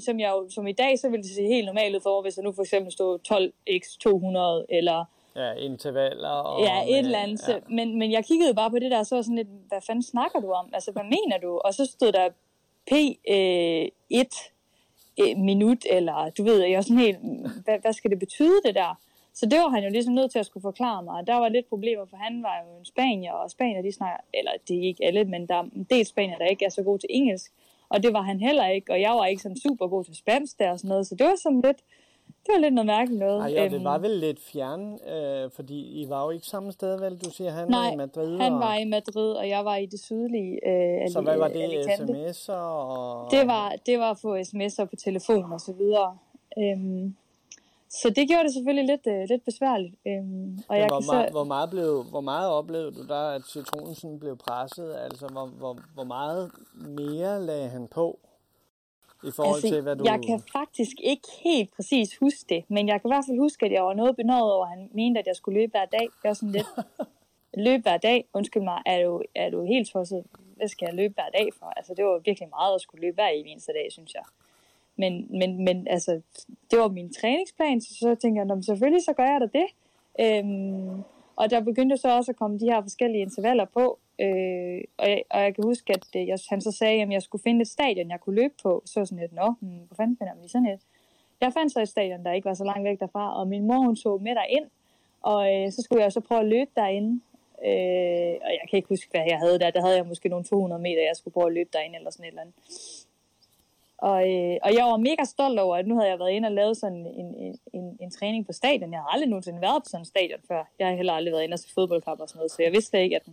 [0.00, 2.34] som, jeg jo, som i dag, så ville det se helt normalt ud for, hvis
[2.34, 5.04] der nu for eksempel stod 12x 200, eller
[5.36, 6.28] Ja, intervaller.
[6.28, 7.48] Og ja, et eller andet.
[7.48, 7.58] Ja.
[7.70, 10.40] Men, men jeg kiggede bare på det der, så var sådan lidt, hvad fanden snakker
[10.40, 10.70] du om?
[10.72, 11.58] Altså, hvad mener du?
[11.58, 12.28] Og så stod der
[12.90, 14.52] P1
[15.20, 17.18] øh, minut, eller du ved, jeg var sådan helt,
[17.64, 18.98] hvad, hvad skal det betyde det der?
[19.34, 21.26] Så det var han jo ligesom nødt til at skulle forklare mig.
[21.26, 24.50] Der var lidt problemer, for han var jo en spanier, og spanier de snakker, eller
[24.68, 26.98] det er ikke alle, men der er en del spanier, der ikke er så gode
[26.98, 27.52] til engelsk.
[27.88, 30.58] Og det var han heller ikke, og jeg var ikke sådan super god til spansk
[30.58, 31.78] der og sådan noget, så det var sådan lidt,
[32.46, 33.40] det var lidt noget mærkeligt noget.
[33.40, 37.00] Ej, ja, det var vel lidt fjern, øh, fordi I var jo ikke samme sted,
[37.00, 37.18] vel?
[37.18, 38.38] Du siger, han Nej, var i Madrid.
[38.38, 38.60] han og...
[38.60, 41.68] var i Madrid, og jeg var i det sydlige øh, Så hvad var det?
[41.98, 42.52] sms'er?
[42.52, 43.30] Og...
[43.30, 46.18] Det var, det var få sms'er på telefon og så videre.
[46.58, 47.16] Øhm,
[47.90, 49.94] så det gjorde det selvfølgelig lidt, øh, lidt besværligt.
[50.06, 51.32] Øhm, og jeg hvor, kan meget, så...
[51.32, 54.96] hvor, meget blev, hvor meget oplevede du der, at citronen sådan blev presset?
[55.04, 58.18] Altså, hvor, hvor, hvor meget mere lagde han på?
[59.24, 60.04] I forhold altså, til, hvad du...
[60.04, 63.66] Jeg kan faktisk ikke helt præcis huske det, men jeg kan i hvert fald huske,
[63.66, 66.08] at jeg var noget benådet over, at han mente, at jeg skulle løbe hver dag.
[66.22, 66.66] Jeg var sådan lidt,
[67.66, 70.24] løbe hver dag, undskyld mig, er du, er du helt tosset?
[70.56, 71.66] Hvad skal jeg løbe hver dag for?
[71.66, 74.24] Altså, det var virkelig meget at skulle løbe hver eneste dag, synes jeg.
[74.96, 76.20] Men, men, men altså,
[76.70, 79.68] det var min træningsplan, så, så tænkte jeg, selvfølgelig så gør jeg da det.
[80.20, 81.02] Øhm,
[81.36, 85.22] og der begyndte så også at komme de her forskellige intervaller på, Øh, og, jeg,
[85.30, 87.68] og jeg kan huske, at øh, jeg, han så sagde, at jeg skulle finde et
[87.68, 88.82] stadion, jeg kunne løbe på.
[88.84, 90.80] Så sådan lidt, nå, hmm, hvor fanden finder man lige sådan et?
[91.40, 93.78] Jeg fandt så et stadion, der ikke var så langt væk derfra, og min mor
[93.78, 94.66] hun tog med ind,
[95.22, 97.20] og øh, så skulle jeg så prøve at løbe derinde.
[97.64, 99.70] Øh, og jeg kan ikke huske, hvad jeg havde der.
[99.70, 102.24] Der havde jeg måske nogle 200 meter, jeg skulle prøve at løbe derinde, eller sådan
[102.24, 102.54] et eller andet.
[103.98, 106.52] Og, øh, og jeg var mega stolt over, at nu havde jeg været inde og
[106.52, 108.92] lavet sådan en, en, en, en træning på stadion.
[108.92, 110.64] Jeg har aldrig nogensinde været på sådan en stadion før.
[110.78, 113.02] Jeg har heller aldrig været inde og se fodboldkamp og sådan noget, så jeg vidste
[113.02, 113.26] ikke, at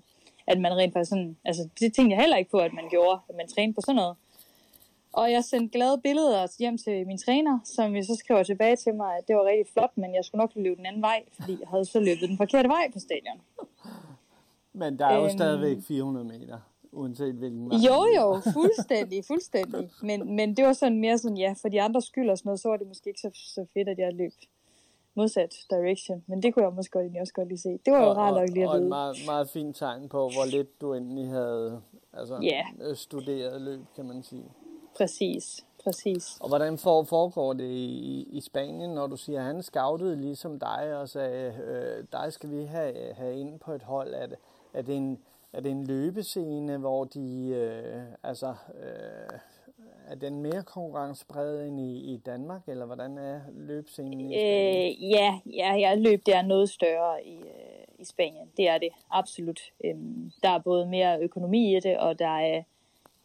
[0.47, 3.19] at man rent faktisk sådan, altså det tænkte jeg heller ikke på, at man gjorde,
[3.29, 4.15] at man trænede på sådan noget.
[5.13, 8.93] Og jeg sendte glade billeder hjem til min træner, som vi så skriver tilbage til
[8.93, 11.57] mig, at det var rigtig flot, men jeg skulle nok løbe den anden vej, fordi
[11.59, 13.41] jeg havde så løbet den forkerte vej på stadion.
[14.73, 16.57] Men der er jo øhm, stadigvæk 400 meter,
[16.91, 17.77] uanset hvilken vej.
[17.77, 19.89] Jo, jo, fuldstændig, fuldstændig.
[20.01, 22.59] Men, men det var sådan mere sådan, ja, for de andre skyld og sådan noget,
[22.59, 24.31] så var det måske ikke så, så fedt, at jeg løb
[25.15, 26.23] modsat direction.
[26.27, 27.69] Men det kunne jeg måske godt, også godt lige se.
[27.85, 28.69] Det var jo rart nok lige at vide.
[28.69, 31.81] Og et meget, meget fint tegn på, hvor lidt du endelig havde
[32.13, 32.95] altså, yeah.
[32.95, 34.45] studeret løb, kan man sige.
[34.97, 36.37] Præcis, præcis.
[36.41, 40.59] Og hvordan for, foregår det i, i Spanien, når du siger, at han scoutede ligesom
[40.59, 44.13] dig og sagde, øh, dig skal vi have, have ind på et hold.
[44.13, 44.37] Er det,
[44.73, 45.19] er det en,
[45.53, 49.39] er det en løbescene, hvor de øh, altså, øh,
[50.07, 54.85] er den mere konkurrencepræget end i, i Danmark, eller hvordan er løbscenen i Spanien?
[54.85, 58.51] Øh, ja, ja, jeg løb der er noget større i, øh, i Spanien.
[58.57, 59.59] Det er det, absolut.
[59.85, 62.63] Øhm, der er både mere økonomi i det, og der er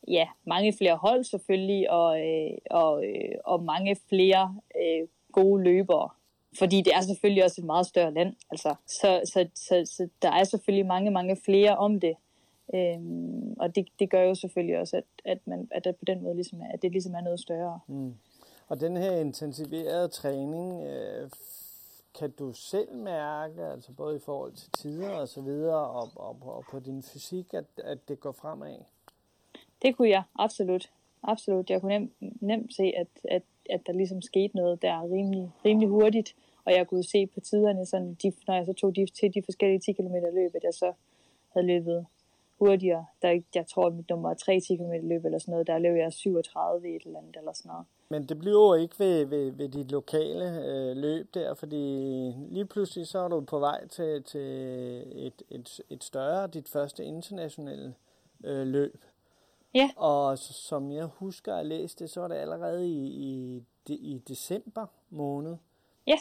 [0.09, 6.09] ja, mange flere hold selvfølgelig, og, øh, og, øh, og mange flere øh, gode løbere.
[6.59, 8.35] Fordi det er selvfølgelig også et meget større land.
[8.51, 8.75] Altså.
[8.87, 12.17] Så, så, så, så der er selvfølgelig mange, mange flere om det.
[12.75, 16.23] Øhm, og det, det gør jo selvfølgelig også, at, at, man, at det på den
[16.23, 17.81] måde ligesom at det ligesom er noget større.
[17.87, 18.15] Mm.
[18.69, 21.31] Og den her intensiverede træning, øh,
[22.19, 26.37] kan du selv mærke, altså både i forhold til tider og så videre, og, og,
[26.43, 28.79] og på din fysik, at, at det går fremad?
[29.83, 30.91] Det kunne jeg, absolut.
[31.23, 31.71] Absolut.
[31.71, 35.89] Jeg kunne nemt, nemt se, at, at, at der ligesom skete noget der rimelig, rimelig
[35.89, 39.35] hurtigt, og jeg kunne se på tiderne, sådan de, når jeg så tog de, til
[39.35, 40.93] de forskellige 10 km løb, at jeg så
[41.53, 42.07] havde løbet
[42.59, 43.07] hurtigere.
[43.23, 45.97] Der, jeg tror, mit nummer er 3 10 km løb eller sådan noget, der løb
[45.97, 47.87] jeg 37 et eller andet eller sådan noget.
[48.11, 51.77] Men det bliver jo ikke ved, ved, ved dit lokale øh, løb der, fordi
[52.51, 54.41] lige pludselig så er du på vej til, til
[55.27, 57.95] et, et, et større, dit første internationale
[58.45, 59.05] øh, løb.
[59.75, 59.91] Ja.
[59.97, 64.87] Og som jeg husker at læse det, så var det allerede i, i, i december
[65.11, 65.57] måned.
[66.07, 66.17] Ja.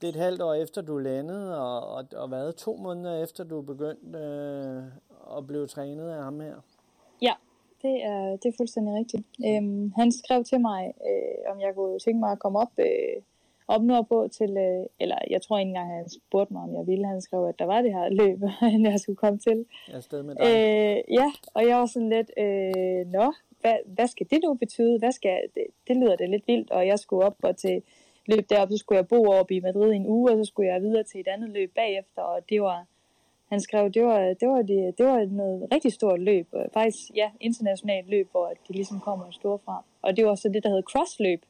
[0.00, 3.44] Det er et halvt år efter, du landede, og, og, og hvad, to måneder efter,
[3.44, 4.82] du begyndte øh,
[5.38, 6.54] at blive trænet af ham her?
[7.22, 7.32] Ja,
[7.82, 9.26] det er, det er fuldstændig rigtigt.
[9.46, 13.22] Øhm, han skrev til mig, øh, om jeg kunne tænke mig at komme op, øh,
[13.68, 17.06] op nordpå til, øh, eller jeg tror ikke engang, han spurgte mig, om jeg ville.
[17.06, 18.38] Han skrev, at der var det her løb,
[18.92, 19.66] jeg skulle komme til.
[19.88, 20.44] Jeg er sted med dig.
[20.44, 24.98] Øh, ja, og jeg var sådan lidt, øh, nå, hvad, hvad skal det nu betyde?
[24.98, 27.82] Hvad skal, det, det lyder det lidt vildt, og jeg skulle op og til
[28.28, 30.72] løb deroppe, så skulle jeg bo oppe i Madrid i en uge, og så skulle
[30.72, 32.86] jeg videre til et andet løb bagefter, og det var,
[33.48, 37.30] han skrev, det var, det var, det, det var noget rigtig stort løb, faktisk, ja,
[37.40, 39.84] internationalt løb, hvor de ligesom kommer store fra.
[40.02, 41.42] Og det var så det, der hed crossløb.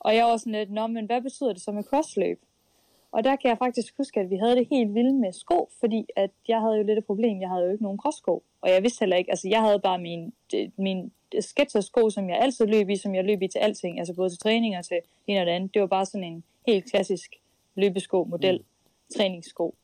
[0.00, 2.40] Og jeg var sådan lidt, nå, men hvad betyder det så med crossløb?
[3.12, 6.06] Og der kan jeg faktisk huske, at vi havde det helt vildt med sko, fordi
[6.16, 7.40] at jeg havde jo lidt et problem.
[7.40, 8.42] Jeg havde jo ikke nogen crosssko.
[8.60, 10.32] Og jeg vidste heller ikke, altså jeg havde bare min,
[10.76, 13.98] min Skechers-sko, som jeg altid løb i, som jeg løb i til alting.
[13.98, 15.74] Altså både til træning og til det ene og det andet.
[15.74, 17.36] Det var bare sådan en helt klassisk
[17.74, 18.64] løbesko-model, mm.
[19.16, 19.74] træningssko.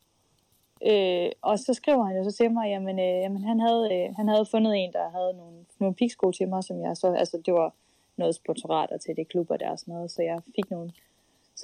[0.86, 4.14] Øh, og så skriver han jo så til mig, jamen, øh, jamen han, havde, øh,
[4.16, 7.42] han havde fundet en, der havde nogle, nogle piksko til mig, som jeg så, altså
[7.46, 7.74] det var
[8.16, 10.90] noget sponsorater til det klubber der og sådan noget, så jeg fik nogle,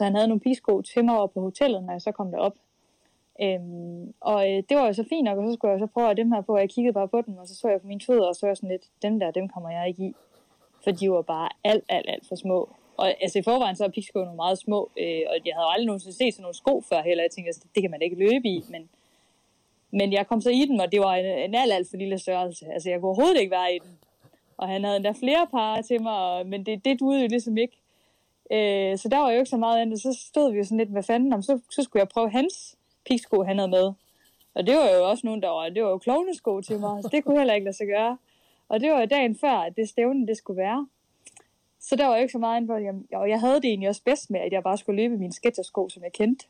[0.00, 2.56] så han havde nogle piksko til mig over på hotellet, når jeg så kom derop.
[3.42, 6.10] Øhm, og øh, det var jo så fint nok, og så skulle jeg så prøve
[6.10, 7.86] at dem her på, og jeg kiggede bare på dem, og så så jeg på
[7.86, 10.14] mine fødder, og så var jeg sådan lidt, dem der, dem kommer jeg ikke i.
[10.84, 12.68] For de var bare alt, alt, alt for små.
[12.96, 16.16] Og altså i forvejen så er pigskoene meget små, øh, og jeg havde aldrig nogensinde
[16.16, 17.24] set sådan nogle sko før heller.
[17.24, 18.88] Jeg tænkte, altså, det kan man ikke løbe i, men,
[19.90, 22.18] men jeg kom så i den, og det var en, en alt, alt for lille
[22.18, 22.66] størrelse.
[22.72, 23.98] Altså jeg kunne overhovedet ikke være i den.
[24.56, 27.79] Og han havde endda flere par til mig, men det, det duede jo ligesom ikke.
[28.52, 30.02] Øh, så der var jo ikke så meget andet.
[30.02, 32.76] Så stod vi jo sådan lidt, hvad fanden, om, så, så skulle jeg prøve hans
[33.06, 33.92] pigsko, han havde med.
[34.54, 37.08] Og det var jo også nogen, der var, det var jo klovnesko til mig, så
[37.12, 38.18] det kunne heller ikke lade sig gøre.
[38.68, 40.88] Og det var jo dagen før, at det stævne, det skulle være.
[41.80, 44.02] Så der var jo ikke så meget andet, for, jeg, jeg havde det egentlig også
[44.04, 46.46] bedst med, at jeg bare skulle løbe mine sketchersko, som jeg kendte.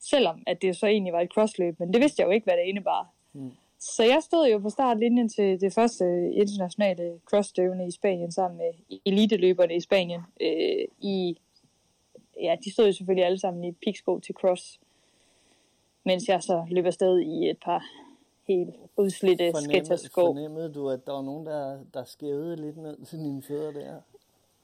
[0.00, 2.54] Selvom at det så egentlig var et crossløb, men det vidste jeg jo ikke, hvad
[2.54, 3.08] det indebar.
[3.32, 3.52] Mm.
[3.80, 8.98] Så jeg stod jo på startlinjen til det første internationale crossstøvne i Spanien sammen med
[9.04, 10.20] eliteløberne i Spanien.
[10.40, 11.36] Øh, i,
[12.40, 14.80] ja, de stod jo selvfølgelig alle sammen i piksko til cross
[16.04, 17.84] mens jeg så løb afsted i et par
[18.48, 20.26] helt udslidte sketchersko.
[20.26, 24.00] Fornemmede du, at der var nogen, der, der skævede lidt ned til dine fødder der?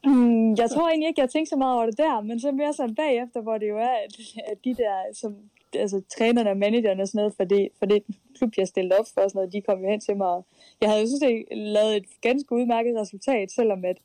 [0.05, 2.73] Mm, jeg tror egentlig ikke, jeg tænkte så meget over det der, men så mere
[2.73, 4.13] sådan bagefter, hvor det jo er, at,
[4.51, 5.35] at de der, som,
[5.73, 8.03] altså trænerne og managerne og sådan noget, for det, for det
[8.37, 10.43] klub, jeg stillede op for og sådan noget, de kom jo hen til mig,
[10.81, 13.97] jeg havde jo synes, det lavet et ganske udmærket resultat, selvom at,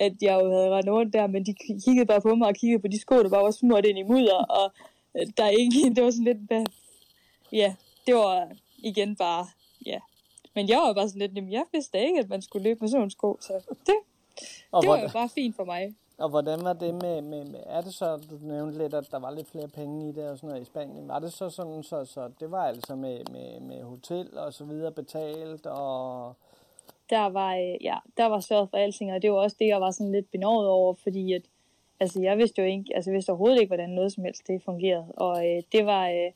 [0.00, 2.82] at jeg jo havde rendt rundt der, men de kiggede bare på mig og kiggede
[2.82, 4.72] på de sko, der bare var smurt ind i mudder, og
[5.36, 6.68] der er ikke, det var sådan lidt,
[7.52, 7.74] ja,
[8.06, 9.46] det var igen bare,
[9.86, 9.98] ja.
[10.54, 12.88] Men jeg var bare sådan lidt, jamen jeg vidste ikke, at man skulle løbe med
[12.88, 13.52] sådan en sko, så
[13.86, 13.94] det,
[14.70, 15.94] og det var jo bare fint for mig.
[16.18, 19.18] Og hvordan var det med, med, med, er det så, du nævnte lidt, at der
[19.18, 21.08] var lidt flere penge i det og sådan noget i Spanien.
[21.08, 24.64] Var det så sådan, så, så det var altså med, med, med hotel og så
[24.64, 26.34] videre betalt og...
[27.10, 29.80] Der var, øh, ja, der var sørget for alting, og det var også det, jeg
[29.80, 31.42] var sådan lidt benovet over, fordi at,
[32.00, 34.62] altså jeg vidste jo ikke, altså jeg vidste overhovedet ikke, hvordan noget som helst det
[34.62, 35.12] fungerede.
[35.16, 36.32] Og øh, det var, øh,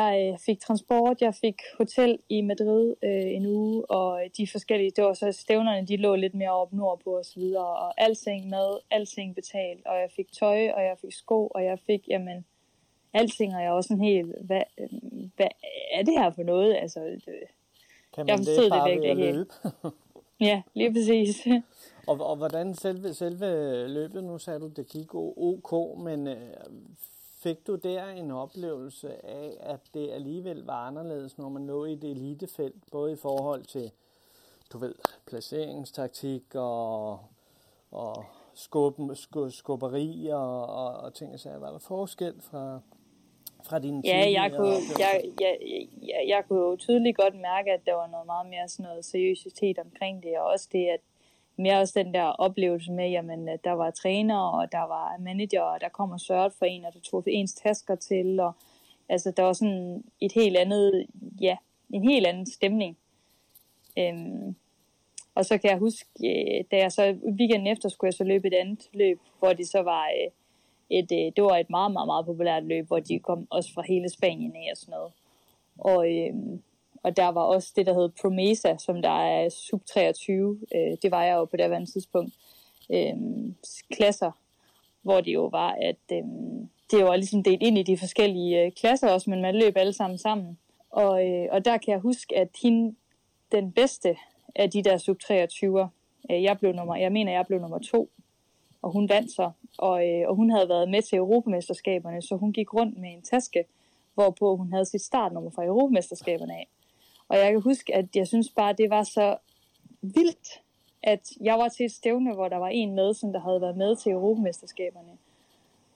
[0.00, 4.92] jeg øh, fik transport, jeg fik hotel i Madrid øh, en uge, og de forskellige,
[4.96, 8.48] det var så stævnerne, de lå lidt mere op nordpå og så videre, og alting
[8.48, 12.44] med, alting betalt, og jeg fik tøj, og jeg fik sko, og jeg fik, jamen,
[13.12, 14.62] alting, og jeg var sådan helt, hvad,
[15.36, 15.48] hvad
[15.92, 16.74] er det her for noget?
[16.74, 17.38] Altså, det,
[18.14, 19.46] kan man jeg forstod det, det virkelig ikke.
[20.50, 21.46] ja, lige præcis.
[22.06, 23.48] og, og hvordan selve, selve
[23.88, 26.36] løbet, nu sagde du, det gik ok, men øh,
[27.44, 31.94] Fik du der en oplevelse af, at det alligevel var anderledes, når man lå i
[31.94, 33.90] det elitefelt, både i forhold til,
[34.72, 34.94] du ved,
[35.26, 37.10] placeringstaktik og,
[37.90, 41.58] og skub, skub, skubberi og, og, og ting og sager.
[41.58, 42.80] Var der forskel fra,
[43.64, 45.58] fra dine Ja, jeg kunne, jeg, jeg,
[46.02, 49.04] jeg, jeg kunne jo tydeligt godt mærke, at der var noget meget mere sådan noget
[49.04, 51.00] seriøsitet omkring det, og også det, at
[51.56, 55.62] mere også den der oplevelse med, jamen, at der var træner, og der var manager,
[55.62, 58.52] og der kom og sørgede for en, og der tog ens tasker til, og
[59.08, 61.06] altså, der var sådan et helt andet,
[61.40, 61.56] ja,
[61.90, 62.96] en helt anden stemning.
[63.98, 64.56] Øhm,
[65.34, 68.48] og så kan jeg huske, øh, da jeg så weekenden efter skulle jeg så løbe
[68.48, 70.30] et andet løb, hvor det så var øh,
[70.90, 73.82] et, øh, det var et meget, meget, meget populært løb, hvor de kom også fra
[73.82, 75.12] hele Spanien af og sådan noget.
[75.78, 76.62] Og, øhm,
[77.04, 80.58] og der var også det, der hed Promesa, som der er sub 23.
[80.74, 82.34] Øh, det var jeg jo på det andet tidspunkt.
[82.92, 83.14] Øh,
[83.92, 84.30] klasser,
[85.02, 86.24] hvor det jo var, at øh,
[86.90, 89.92] det var ligesom delt ind i de forskellige øh, klasser også, men man løb alle
[89.92, 90.58] sammen sammen.
[90.90, 92.94] Og, øh, og der kan jeg huske, at hende,
[93.52, 94.16] den bedste
[94.54, 95.86] af de der sub 23'er.
[96.30, 98.10] Øh, jeg, blev nummer, jeg mener, jeg blev nummer to,
[98.82, 99.50] og hun vandt så.
[99.78, 103.22] Og, øh, og hun havde været med til Europamesterskaberne, så hun gik rundt med en
[103.22, 103.64] taske,
[104.14, 106.68] hvorpå hun havde sit startnummer fra Europamesterskaberne af.
[107.28, 109.36] Og jeg kan huske, at jeg synes bare, det var så
[110.02, 110.60] vildt,
[111.02, 113.76] at jeg var til et stævne, hvor der var en med, som der havde været
[113.76, 115.12] med til Europamesterskaberne.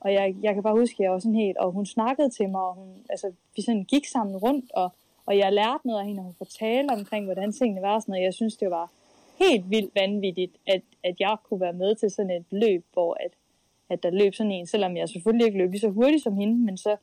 [0.01, 2.49] Og jeg, jeg kan bare huske, at jeg var sådan helt, og hun snakkede til
[2.49, 4.91] mig, og hun, altså, vi sådan gik sammen rundt, og,
[5.27, 8.23] og jeg lærte noget af hende, og hun fortalte omkring, hvordan tingene var, sådan, og
[8.23, 8.91] jeg synes, det var
[9.39, 13.31] helt vildt vanvittigt, at, at jeg kunne være med til sådan et løb, hvor at,
[13.89, 16.65] at der løb sådan en, selvom jeg selvfølgelig ikke løb lige så hurtigt som hende,
[16.65, 16.97] men så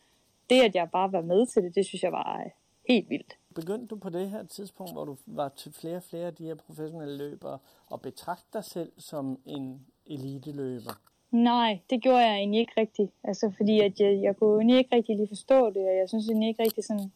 [0.49, 2.51] det, at jeg bare var med til det, det synes jeg var øh,
[2.89, 3.37] helt vildt.
[3.55, 6.45] Begyndte du på det her tidspunkt, hvor du var til flere og flere af de
[6.45, 10.91] her professionelle løbere, og betragte dig selv som en eliteløber?
[11.31, 13.11] Nej, det gjorde jeg egentlig ikke rigtigt.
[13.23, 16.29] Altså, fordi at jeg, jeg kunne egentlig ikke rigtig lige forstå det, og jeg synes
[16.29, 17.11] egentlig ikke rigtig sådan...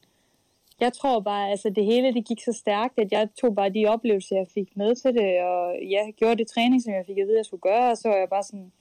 [0.79, 3.85] Jeg tror bare, altså det hele det gik så stærkt, at jeg tog bare de
[3.85, 7.27] oplevelser, jeg fik med til det, og jeg gjorde det træning, som jeg fik at
[7.27, 8.71] vide, jeg skulle gøre, og så var jeg bare sådan,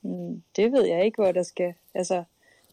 [0.00, 1.74] hmm, det ved jeg ikke, hvor der skal...
[1.94, 2.24] Altså,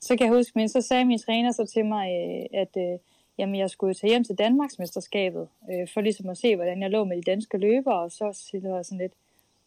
[0.01, 2.99] så kan jeg huske, men så sagde min træner så til mig, øh, at øh,
[3.37, 7.03] jamen, jeg skulle tage hjem til Danmarksmesterskabet, øh, for ligesom at se, hvordan jeg lå
[7.03, 9.13] med de danske løbere, og så siger jeg sådan lidt,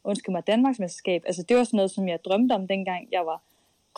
[0.05, 1.23] undskyld mig, Danmarksmesterskab.
[1.27, 3.43] Altså det var sådan noget, som jeg drømte om, dengang jeg var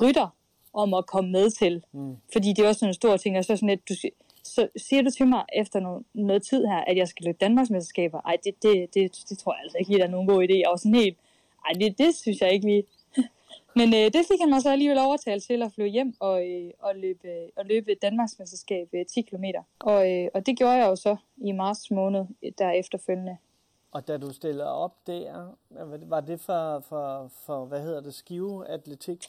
[0.03, 0.29] rytter,
[0.73, 1.85] om at komme med til.
[1.93, 2.17] Mm.
[2.33, 3.95] Fordi det var sådan en stor ting, og så sådan lidt, du,
[4.45, 8.21] så siger du til mig efter noget, noget tid her, at jeg skal løbe Danmarksmesterskaber.
[8.21, 10.55] Ej, det, det, det, det tror jeg altså ikke lige, der er nogen god idé.
[10.55, 11.19] Jeg var sådan helt,
[11.67, 12.85] ej, det, det synes jeg ikke lige.
[13.75, 16.71] Men øh, det fik han mig så alligevel overtalt til at flyve hjem og, øh,
[16.79, 19.45] og, løbe, og løbe et Danmarksmesterskab øh, 10 km.
[19.79, 22.25] Og, øh, og det gjorde jeg jo så i marts måned
[22.59, 23.37] der efterfølgende.
[23.93, 25.55] Og da du stillede op der,
[26.09, 29.27] var det for, for, for hvad hedder det, skive atletik?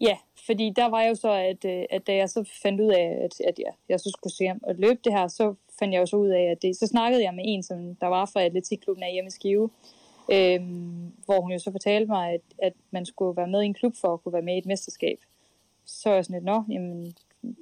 [0.00, 3.20] Ja, fordi der var jo så, at, øh, at da jeg så fandt ud af,
[3.24, 6.06] at, at jeg, jeg så skulle se og løbe det her, så fandt jeg jo
[6.06, 9.02] så ud af, at det, så snakkede jeg med en, som der var fra atletikklubben
[9.02, 9.70] af hjemme i Skive,
[10.32, 13.74] øhm, hvor hun jo så fortalte mig, at, at man skulle være med i en
[13.74, 15.18] klub for at kunne være med i et mesterskab.
[15.84, 17.14] Så var jeg sådan lidt, nå, jamen,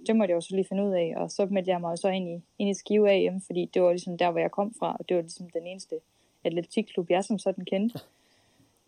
[0.06, 2.08] det måtte jeg jo så lige finde ud af, og så meldte jeg mig så
[2.08, 4.96] ind i, ind i Skive AM, fordi det var ligesom der, hvor jeg kom fra,
[4.98, 5.96] og det var ligesom den eneste
[6.44, 8.00] atletikklub, jeg som sådan kendte.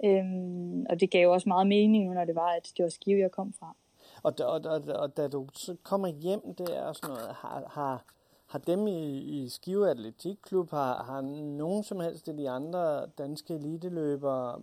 [0.05, 3.21] øhm, og det gav jo også meget mening, når det var, at det var Skive,
[3.21, 3.77] jeg kom fra.
[4.23, 7.71] Og da, og, og, og da du så kommer hjem der og sådan noget, har,
[7.71, 8.05] har,
[8.47, 13.55] har dem i, i Skive Atletikklub, har, har nogen som helst af de andre danske
[13.55, 14.61] eliteløbere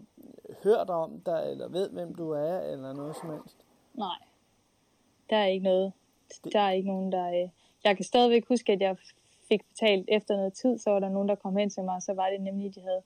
[0.64, 3.58] hørt om dig, eller ved, hvem du er, eller noget som helst?
[3.94, 4.18] Nej,
[5.30, 5.94] der er ikke noget.
[6.54, 7.44] Der er ikke nogen, der...
[7.44, 7.50] Øh,
[7.84, 8.98] jeg kan stadigvæk huske, at jeg
[9.48, 12.02] fik betalt efter noget tid, så var der nogen, der kom hen til mig, og
[12.02, 13.02] så var det nemlig, de havde,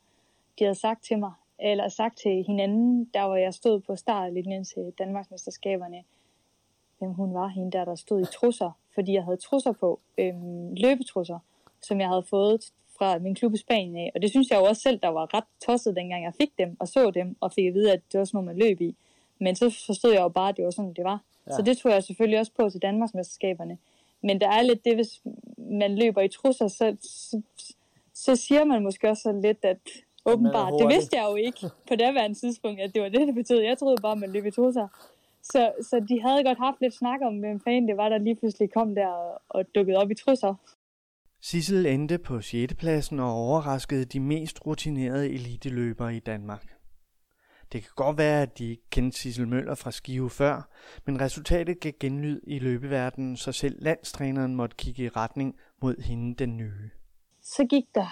[0.59, 4.63] de havde sagt til mig, eller sagt til hinanden, der hvor jeg stod på startlinjen
[4.63, 6.03] til Danmarksmesterskaberne,
[6.99, 10.73] hvem hun var, hende der, der stod i trusser, fordi jeg havde trusser på, øhm,
[10.73, 11.39] løbetrusser,
[11.81, 14.11] som jeg havde fået fra min klub i Spanien af.
[14.15, 16.77] Og det synes jeg jo også selv, der var ret tosset, dengang jeg fik dem
[16.79, 18.95] og så dem, og fik at vide, at det var sådan noget, man løb i.
[19.39, 21.21] Men så forstod jeg jo bare, at det var sådan, det var.
[21.47, 21.55] Ja.
[21.55, 23.77] Så det tror jeg selvfølgelig også på til Danmarksmesterskaberne.
[24.21, 25.21] Men der er lidt det, hvis
[25.57, 27.41] man løber i trusser, så, så,
[28.13, 29.77] så siger man måske også lidt, at
[30.25, 33.59] åbenbart, det vidste jeg jo ikke på her tidspunkt, at det var det, det betød.
[33.59, 34.87] Jeg troede bare, at man løb i trusser.
[35.51, 38.35] Så, så de havde godt haft lidt snak om, hvem fanden det var, der lige
[38.35, 40.53] pludselig kom der og, og dukkede op i trusser.
[41.41, 42.73] Sissel endte på 6.
[42.75, 46.77] pladsen og overraskede de mest rutinerede eliteløbere i Danmark.
[47.71, 50.69] Det kan godt være, at de ikke kendte Sissel Møller fra Skive før,
[51.05, 56.35] men resultatet gav genlyd i løbeverdenen, så selv landstræneren måtte kigge i retning mod hende
[56.35, 56.89] den nye.
[57.41, 58.09] Så gik der,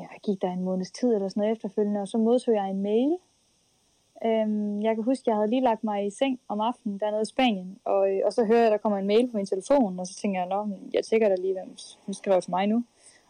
[0.00, 2.82] ja, gik der en måneds tid eller sådan noget efterfølgende, og så modtog jeg en
[2.82, 3.16] mail.
[4.24, 7.22] Øhm, jeg kan huske, at jeg havde lige lagt mig i seng om aftenen dernede
[7.22, 9.46] i Spanien, og, øh, og så hører jeg, at der kommer en mail på min
[9.46, 11.76] telefon, og så tænker jeg, at jeg tjekker da lige, hvem
[12.06, 12.84] hun skriver til mig nu.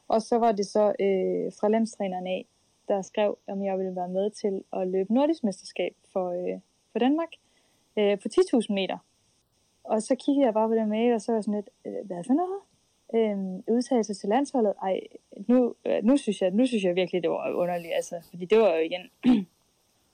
[0.08, 2.46] Og så var det så øh, fra landstræneren af,
[2.88, 6.60] der skrev, om jeg ville være med til at løbe nordisk mesterskab for, øh,
[6.92, 7.28] for Danmark
[7.98, 8.98] øh, på 10.000 meter.
[9.84, 12.24] Og så kiggede jeg bare på den mail, og så var sådan lidt, øh, hvad
[12.24, 12.60] for noget?
[13.14, 14.74] Øh, udtalelse til landsholdet.
[14.82, 15.00] Ej,
[15.48, 17.94] nu, øh, nu, synes jeg, nu synes jeg virkelig, det var underligt.
[17.94, 19.10] Altså, fordi det var jo igen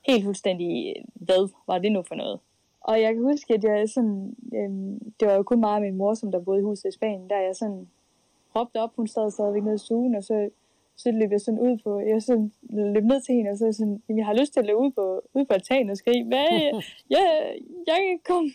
[0.07, 2.41] helt fuldstændig, hvad var det nu for noget?
[2.81, 4.71] Og jeg kan huske, at jeg sådan, øh,
[5.21, 7.31] det var jo kun mig og min mor, som der boede i huset i Spanien,
[7.31, 7.89] der jeg sådan
[8.57, 10.51] råbte op, hun sad stadigvæk nede i stuen, og så
[10.97, 12.53] så løb jeg sådan ud på, jeg sådan
[12.95, 15.23] løb ned til hende, og så sådan, jeg har lyst til at løbe ud på,
[15.35, 16.49] ud på altanen og skrige, hvad,
[17.15, 17.25] jeg,
[17.87, 18.51] jeg kan komme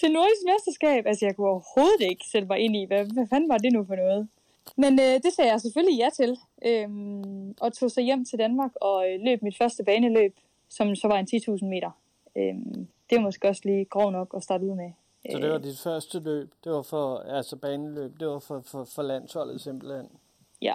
[0.00, 1.06] til Nordisk Mesterskab.
[1.06, 3.84] Altså, jeg kunne overhovedet ikke sætte mig ind i, hvad, hvad fanden var det nu
[3.84, 4.28] for noget?
[4.76, 8.72] Men øh, det sagde jeg selvfølgelig ja til, øhm, og tog så hjem til Danmark
[8.80, 10.34] og øh, løb mit første baneløb,
[10.76, 11.90] som så var en 10.000 meter.
[12.36, 14.92] Øhm, det var måske også lige grov nok at starte ud med.
[15.30, 18.84] Så det var dit første løb, det var for, altså baneløb, det var for, for,
[18.84, 20.08] for landsholdet simpelthen?
[20.62, 20.74] Ja,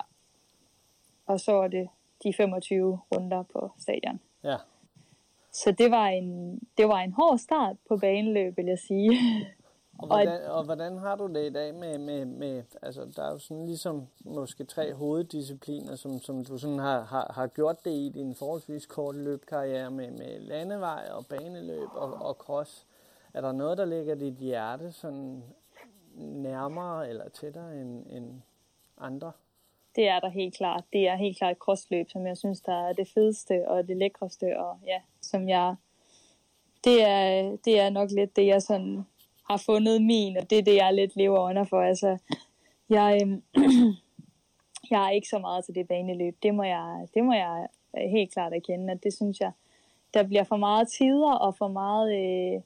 [1.26, 1.90] og så var det
[2.24, 4.20] de 25 runder på stadion.
[4.44, 4.56] Ja.
[5.52, 9.12] Så det var en, det var en hård start på baneløb, vil jeg sige.
[10.00, 13.32] Og hvordan, og hvordan har du det i dag med, med, med, altså der er
[13.32, 17.92] jo sådan ligesom måske tre hoveddiscipliner, som, som du sådan har, har, har gjort det
[17.92, 22.88] i din forholdsvis korte løbkarriere med, med landevej og baneløb og, og cross.
[23.34, 25.44] Er der noget, der ligger dit hjerte sådan
[26.16, 28.42] nærmere eller tættere end, end
[28.98, 29.32] andre?
[29.96, 30.84] Det er der helt klart.
[30.94, 34.60] Det er helt klart crossløb, som jeg synes, der er det fedeste og det lækreste,
[34.60, 35.76] og ja, som jeg,
[36.84, 39.06] det er, det er nok lidt det, jeg sådan
[39.50, 41.82] har fundet min, og det er det, jeg lidt lever under for.
[41.82, 42.18] Altså,
[42.90, 43.38] jeg, øh,
[44.92, 46.36] jeg er ikke så meget til det baneløb.
[46.44, 47.68] Det må jeg, det må jeg
[48.12, 49.52] helt klart erkende, at det synes jeg,
[50.14, 52.62] der bliver for meget tider og for meget øh,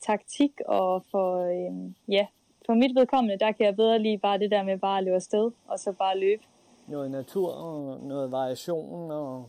[0.00, 2.26] taktik, og for, øh, ja,
[2.66, 5.16] for mit vedkommende, der kan jeg bedre lige bare det der med bare at løbe
[5.16, 6.42] afsted, og så bare løbe.
[6.86, 9.48] Noget natur og noget variation og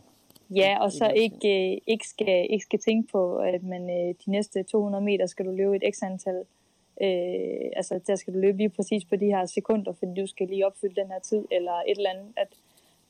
[0.50, 4.30] Ja, og så ikke, øh, ikke, skal, ikke skal tænke på, at man øh, de
[4.30, 6.44] næste 200 meter skal du løbe et x antal
[7.02, 10.48] Øh, altså, der skal du løbe lige præcis på de her sekunder, fordi du skal
[10.48, 12.32] lige opfylde den her tid, eller et eller andet.
[12.36, 12.48] At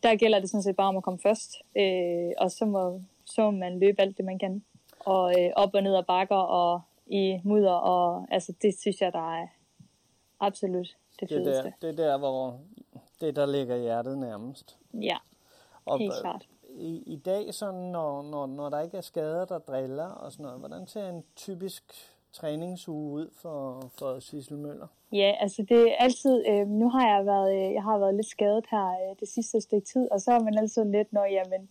[0.03, 3.43] der gælder det sådan set bare om at komme først, øh, og så må, så
[3.43, 4.65] må man løbe alt det, man kan.
[5.01, 9.13] Og øh, op og ned og bakker, og i mudder, og altså, det synes jeg,
[9.13, 9.47] der er
[10.41, 11.65] absolut det fedeste.
[11.65, 12.61] Det, der, det der, hvor
[13.21, 14.79] det, der ligger hjertet nærmest.
[14.95, 15.17] Ja,
[15.85, 16.49] og, helt klart.
[16.69, 20.45] I, I dag, sådan, når, når, når der ikke er skader, der driller og sådan
[20.45, 24.87] noget, hvordan ser en typisk træningsuge ud for, for Sissel Møller?
[25.13, 28.27] Ja, altså det er altid, øh, nu har jeg været, øh, jeg har været lidt
[28.27, 31.69] skadet her øh, det sidste stykke tid, og så er man altid lidt, når jamen,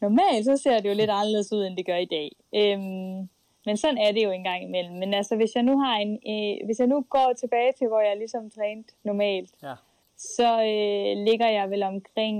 [0.00, 2.28] normalt så ser det jo lidt anderledes ud, end det gør i dag.
[2.54, 3.28] Øhm,
[3.66, 4.96] men sådan er det jo en gang imellem.
[4.96, 8.00] Men altså, hvis jeg nu har en, øh, hvis jeg nu går tilbage til, hvor
[8.00, 9.74] jeg ligesom trænet normalt, ja.
[10.16, 12.36] så øh, ligger jeg vel omkring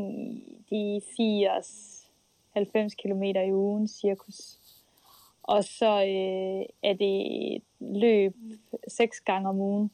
[0.70, 1.00] de
[2.56, 4.57] 80-90 km i ugen cirkus.
[5.48, 8.34] Og så øh, er det løb
[8.88, 9.90] seks gange om ugen,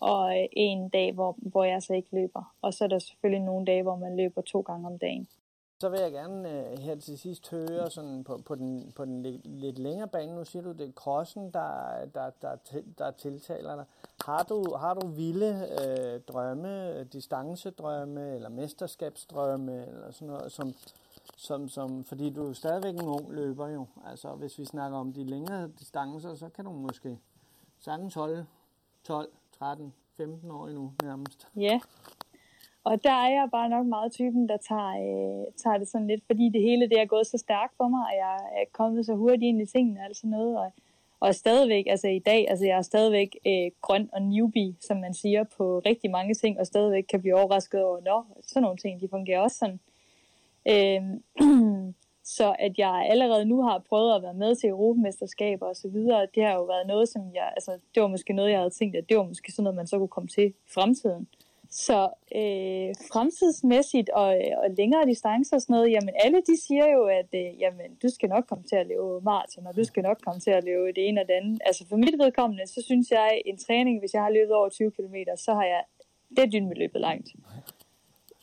[0.00, 2.54] og øh, en dag, hvor, hvor jeg så ikke løber.
[2.62, 5.28] Og så er der selvfølgelig nogle dage, hvor man løber to gange om dagen.
[5.80, 9.22] Så vil jeg gerne øh, her til sidst høre sådan på, på den, på den
[9.22, 10.34] lidt, lidt længere bane.
[10.34, 12.56] Nu siger du, det er crossen, der, der, der,
[12.98, 13.84] der tiltaler dig.
[14.24, 20.74] Har du, har du vilde øh, drømme, øh, distancedrømme eller mesterskabsdrømme eller sådan noget, som,
[21.36, 23.86] som, som, fordi du er stadigvæk en ung løber jo.
[24.06, 27.18] Altså hvis vi snakker om de længere distancer, så kan du måske
[27.80, 28.46] sagtens holde
[29.04, 29.28] 12,
[29.58, 31.48] 13, 15 år endnu nærmest.
[31.56, 31.80] Ja,
[32.84, 36.24] og der er jeg bare nok meget typen, der tager, øh, tager det sådan lidt,
[36.26, 39.14] fordi det hele det er gået så stærkt for mig, og jeg er kommet så
[39.14, 40.72] hurtigt ind i tingene og alt sådan noget, og,
[41.20, 45.14] og stadigvæk, altså i dag, altså jeg er stadigvæk øh, grøn og newbie, som man
[45.14, 49.00] siger, på rigtig mange ting, og stadigvæk kan blive overrasket over, nå, sådan nogle ting,
[49.00, 49.74] de fungerer også sådan.
[49.74, 49.93] Øh,
[50.68, 51.22] Øhm,
[52.36, 56.26] så at jeg allerede nu har prøvet at være med til Europamesterskaber og så videre,
[56.34, 58.96] det har jo været noget, som jeg, altså det var måske noget, jeg havde tænkt,
[58.96, 61.28] at det var måske sådan noget, man så kunne komme til i fremtiden.
[61.70, 62.00] Så
[62.40, 64.26] øh, fremtidsmæssigt og,
[64.62, 68.08] og længere distancer og sådan noget, jamen alle de siger jo, at øh, jamen, du
[68.08, 70.86] skal nok komme til at leve maraton, og du skal nok komme til at leve
[70.86, 71.60] det ene og det andet.
[71.66, 74.90] Altså for mit vedkommende, så synes jeg, en træning, hvis jeg har løbet over 20
[74.90, 75.82] km, så har jeg
[76.36, 77.28] det dyn med løbet langt.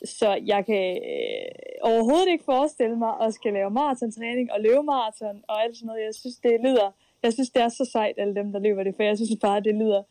[0.06, 5.44] Så jeg kan øh, overhovedet ikke forestille mig at skal lave maratontræning og løbe maraton
[5.48, 6.06] og alt sådan noget.
[6.06, 6.92] Jeg synes, det lyder,
[7.24, 9.60] jeg synes, det er så sejt, alle dem, der løber det, for jeg synes bare,
[9.60, 10.04] det lyder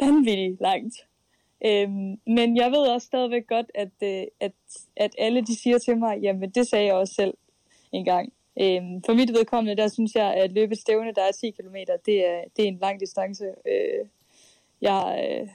[0.00, 0.94] vanvittigt langt.
[1.64, 4.52] Øhm, men jeg ved også stadigvæk godt, at, øh, at,
[4.96, 7.34] at alle de siger til mig, jamen det sagde jeg også selv
[7.92, 8.32] en gang.
[8.60, 11.76] Øhm, for mit vedkommende, der synes jeg, at løbet stævne, der er 10 km,
[12.06, 13.44] det er, det er en lang distance.
[13.44, 14.06] Øh,
[14.80, 15.48] jeg, øh,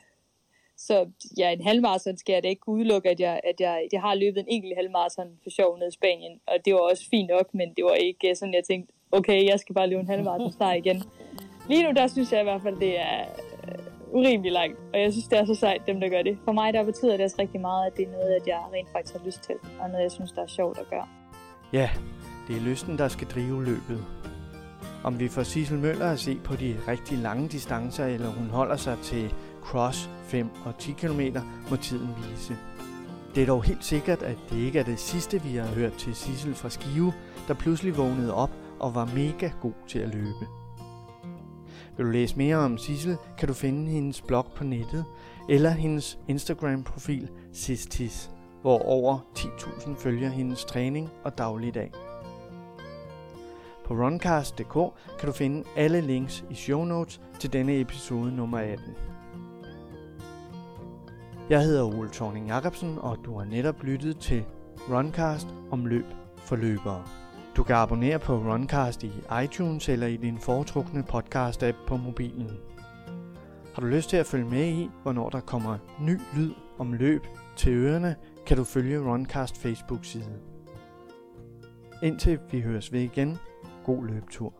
[0.78, 1.06] så
[1.38, 4.40] ja, en halvmarathon skal jeg da ikke udelukke, at jeg, at jeg, jeg har løbet
[4.40, 7.74] en enkelt halvmarathon for sjov nede i Spanien, og det var også fint nok, men
[7.78, 10.78] det var ikke øh, sådan, jeg tænkte, okay, jeg skal bare løbe en halvmarathon snart
[10.78, 11.04] igen.
[11.70, 13.22] Lige nu, der synes jeg i hvert fald, det er
[13.68, 16.38] øh, urimelig langt, og jeg synes, det er så sejt, dem der gør det.
[16.46, 18.90] For mig, der betyder det også rigtig meget, at det er noget, at jeg rent
[18.92, 21.08] faktisk har lyst til, og noget, jeg synes, der er sjovt at gøre.
[21.74, 21.90] Ja,
[22.48, 24.06] det er lysten, der skal drive løbet.
[25.04, 28.76] Om vi får Sissel Møller at se på de rigtig lange distancer, eller hun holder
[28.76, 29.34] sig til
[29.68, 31.22] cross 5 og 10 km,
[31.70, 32.58] må tiden vise.
[33.36, 36.16] Det er dog helt sikkert, at det ikke er det sidste, vi har hørt til
[36.16, 37.14] Sissel fra Skive,
[37.48, 40.48] der pludselig vågnede op og var mega god til at løbe.
[41.98, 45.06] Vil du læse mere om Sissel, kan du finde hendes blog på nettet,
[45.50, 51.92] eller hendes Instagram-profil Sistis, hvor over 10.000 følger hendes træning og dagligdag.
[53.86, 54.74] På runcast.dk
[55.20, 59.17] kan du finde alle links i show notes til denne episode nummer 18.
[61.50, 64.46] Jeg hedder Ole Thorning Jacobsen, og du har netop lyttet til
[64.90, 66.06] Runcast om løb
[66.38, 67.04] for løbere.
[67.58, 69.12] Du kan abonnere på Runcast i
[69.44, 72.52] iTunes eller i din foretrukne podcast-app på mobilen.
[73.74, 77.28] Har du lyst til at følge med i, hvornår der kommer ny lyd om løb
[77.56, 80.40] til ørerne, kan du følge Runcast Facebook-side.
[82.04, 83.38] Indtil vi høres ved igen,
[83.84, 84.54] god løbetur.